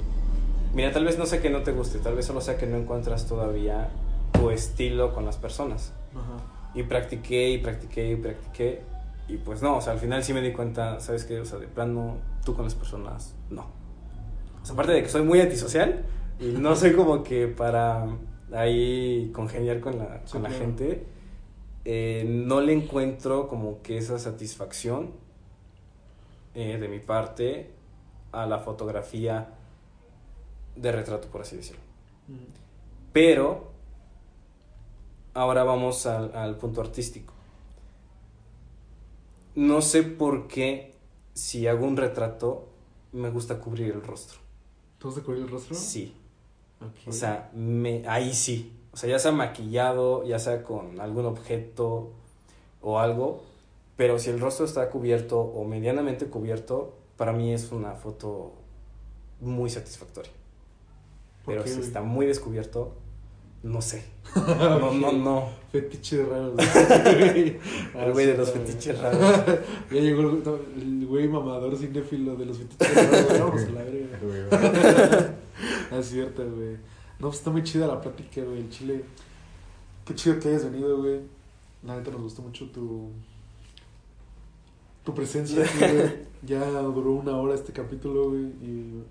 [0.74, 2.76] mira, tal vez no sé que no te guste, tal vez solo sea que no
[2.76, 3.88] encuentras todavía
[4.32, 5.92] tu estilo con las personas.
[6.12, 6.42] Ajá.
[6.74, 8.82] Y practiqué y practiqué y practiqué.
[9.28, 11.38] Y pues no, o sea, al final sí me di cuenta, ¿sabes qué?
[11.40, 13.62] O sea, de plano, tú con las personas, no.
[14.60, 16.02] O sea, aparte de que soy muy antisocial
[16.40, 18.06] y no soy como que para
[18.52, 20.64] ahí congeniar con la, Sí, con la claro.
[20.64, 21.06] gente,
[21.84, 25.10] eh, no le encuentro como que esa satisfacción
[26.54, 27.70] eh, de mi parte
[28.32, 29.54] a la fotografía
[30.76, 31.82] de retrato, por así decirlo.
[32.28, 32.52] Mm.
[33.12, 33.70] Pero
[35.34, 37.34] ahora vamos al, al punto artístico.
[39.54, 40.94] No sé por qué
[41.34, 42.68] si hago un retrato
[43.12, 44.38] me gusta cubrir el rostro.
[44.98, 45.74] ¿Te vas a cubrir el rostro?
[45.74, 46.14] Sí.
[47.06, 48.72] O sea, me, ahí sí.
[48.92, 52.10] O sea, ya sea maquillado, ya sea con algún objeto
[52.80, 53.42] o algo,
[53.96, 58.52] Pero si el rostro está cubierto o medianamente cubierto, para mí es una foto
[59.40, 60.32] muy satisfactoria.
[61.44, 61.86] ¿Por Pero si güey?
[61.86, 62.92] está muy descubierto,
[63.62, 64.04] no sé.
[64.36, 65.48] No, no, no.
[65.70, 66.54] Fetiches raros.
[66.54, 67.58] güey.
[67.94, 69.20] El güey de los Ah, fetiches raros.
[69.90, 70.42] Ya llegó el,
[70.82, 73.38] el güey mamador cinéfilo de los fetiches raros.
[73.40, 75.34] Vamos a la verga.
[75.92, 76.76] Ah, Es cierto, güey.
[77.22, 78.58] No, pues está muy chida la plática, güey.
[78.58, 79.04] El chile.
[80.04, 81.20] Qué chido que hayas venido, güey.
[81.84, 83.10] La neta nos gustó mucho tu.
[85.04, 86.32] Tu presencia, aquí, güey.
[86.42, 88.42] Ya duró una hora este capítulo, güey.
[88.42, 89.04] Y.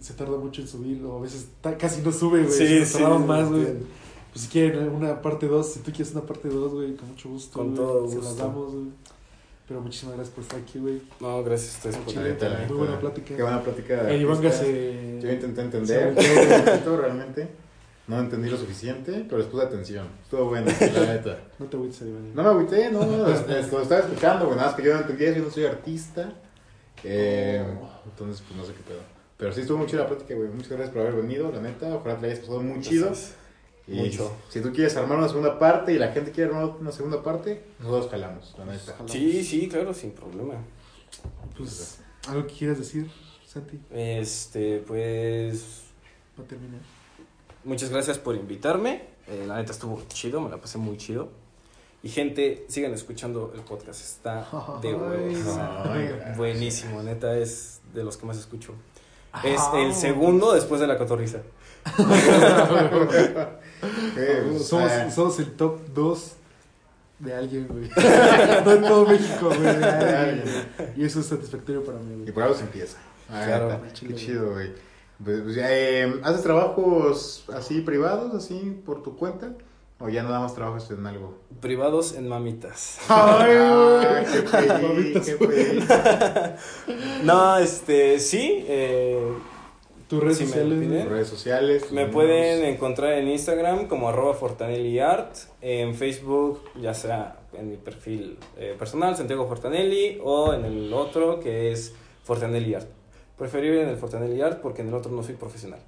[0.00, 2.52] Se tarda mucho en subir, o a veces casi no sube, güey.
[2.52, 3.66] Sí, sí, tardamos sí, más, güey.
[4.32, 7.28] Pues si quieren una parte 2, si tú quieres una parte 2, güey, con mucho
[7.28, 7.58] gusto.
[7.60, 8.86] Con todo Se las damos, güey.
[9.68, 11.02] Pero muchísimas gracias por estar aquí, güey.
[11.20, 13.36] No, gracias a ustedes por la muy buena plática.
[13.36, 14.10] Qué buena plática.
[14.10, 15.20] El Iván se.
[15.20, 17.48] Yo intenté entender poquito realmente.
[18.06, 20.06] No entendí lo suficiente, pero les puse atención.
[20.22, 21.38] Estuvo bueno, la neta.
[21.58, 22.34] No te agüites, Iván.
[22.34, 25.32] No me agüité, no, no, lo estaba escuchando, güey, nada más que yo no entendía,
[25.32, 26.32] yo no soy artista.
[27.04, 27.62] Eh,
[28.06, 29.00] entonces, pues no sé qué pedo.
[29.36, 30.48] Pero sí estuvo muy chida la plática, güey.
[30.48, 31.94] Muchas gracias por haber venido, la neta.
[31.94, 33.12] Ojalá te la hayas pasado muy chido.
[33.88, 34.30] Y Mucho.
[34.50, 37.64] si tú quieres armar una segunda parte y la gente quiere armar una segunda parte,
[37.80, 38.94] nosotros jalamos, la neta.
[39.06, 40.54] Sí, sí, claro, sin problema.
[41.56, 43.10] Pues, ¿algo que quieras decir,
[43.46, 43.78] Santi?
[43.90, 45.84] Este, pues.
[46.36, 46.80] Para terminar.
[47.64, 49.04] Muchas gracias por invitarme.
[49.26, 51.30] Eh, la neta estuvo chido, me la pasé muy chido.
[52.02, 54.00] Y gente, sigan escuchando el podcast.
[54.00, 54.46] Está
[54.82, 56.36] de huevos.
[56.36, 58.74] Buenísimo, neta, es de los que más escucho.
[59.44, 61.38] Es el segundo después de la cotorriza.
[64.62, 66.32] Somos, somos el top 2
[67.20, 67.90] de alguien, güey.
[68.64, 70.92] no en todo México, güey.
[70.96, 72.32] Y eso es satisfactorio para mí, Y güey.
[72.32, 72.98] por algo se empieza.
[73.30, 73.80] Ah, Claro.
[73.98, 74.72] Qué chido, güey.
[75.22, 79.52] Pues, pues, eh, ¿Haces trabajos así privados, así por tu cuenta?
[80.00, 81.34] ¿O ya nada más trabajas en algo?
[81.60, 82.98] Privados en mamitas.
[83.08, 86.54] Ay, qué Mamitas, qué.
[87.24, 88.64] No, este, sí.
[88.68, 89.20] eh,
[90.08, 90.88] Tus redes Si me sociales, piden.
[90.90, 91.04] güey.
[91.08, 91.82] Redes sociales.
[91.90, 92.12] me números.
[92.14, 95.34] pueden encontrar en Instagram como arroba fortanelliart.
[95.62, 101.40] En Facebook, ya sea en mi perfil eh, personal, Santiago Fortanelli, o en el otro
[101.40, 101.92] que es
[102.22, 102.86] Fortanelli Art.
[103.36, 105.80] Preferible en el Fortanelli Art porque en el otro no soy profesional.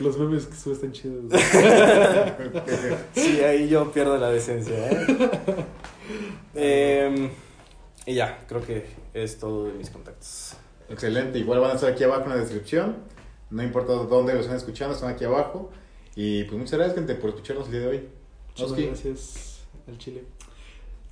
[0.00, 1.24] Los memes que subes están chidos.
[1.28, 1.40] güey.
[3.14, 5.06] Sí, ahí yo pierdo la decencia, ¿eh?
[6.54, 7.30] Em,
[8.06, 8.84] y ya, creo que
[9.14, 10.54] es todo de mis contactos.
[10.88, 11.38] Excelente.
[11.38, 12.96] Igual van a estar aquí abajo en la descripción.
[13.50, 15.70] No importa dónde lo están escuchando, están aquí abajo.
[16.14, 18.08] Y pues muchas gracias, gente, por escucharnos el día de hoy.
[18.50, 18.86] Muchas Oski.
[18.86, 20.24] gracias al Chile.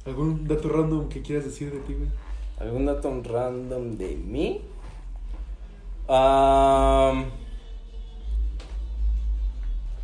[0.05, 2.09] ¿Algún dato random que quieras decir de ti, güey?
[2.59, 4.62] ¿Algún dato random de mí?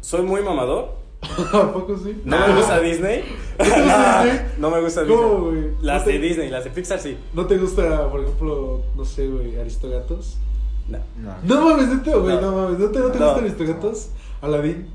[0.00, 0.94] Soy muy mamador.
[1.54, 2.20] ¿A poco sí?
[2.24, 3.24] No me gusta Disney.
[3.58, 3.78] ¿No te gusta
[4.24, 4.46] no, Disney?
[4.58, 5.62] no me gusta ¿Cómo, Disney.
[5.72, 5.84] güey?
[5.84, 7.16] Las ¿No te- de Disney, las de Pixar sí.
[7.32, 10.36] ¿No te gusta, por ejemplo, no sé, güey, Aristogatos?
[10.88, 10.98] No.
[11.18, 11.34] No.
[11.44, 12.40] No mames, neta, güey, No.
[12.42, 12.52] no.
[12.52, 12.78] mames.
[12.78, 13.24] ¿No te, no te No.
[13.26, 14.10] gustan Aristogatos?
[14.42, 14.88] Aladín.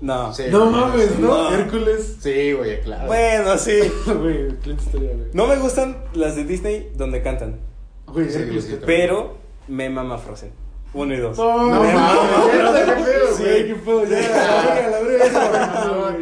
[0.00, 0.32] No.
[0.32, 1.16] Sí, no mames, sí.
[1.20, 1.50] ¿no?
[1.50, 1.52] No.
[1.56, 2.16] Hércules.
[2.20, 3.06] Sí, güey, claro.
[3.08, 3.72] Bueno, sí.
[4.06, 5.28] Güey, Clint Historia, güey.
[5.32, 7.58] No me gustan las de Disney donde cantan.
[8.06, 8.64] Güey, Sí, Hércules.
[8.64, 9.00] sí, que- también.
[9.00, 9.36] Pero
[9.68, 10.52] me mama Frozen.
[10.94, 11.36] Uno y dos.
[11.36, 11.82] No, No.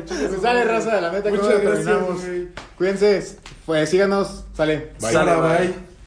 [0.07, 1.99] Pues sale raza, la neta, Muchas ¿cómo gracias.
[2.77, 3.37] Cuídense,
[3.67, 4.93] pues síganos, sale.
[4.99, 5.92] Sara, bye.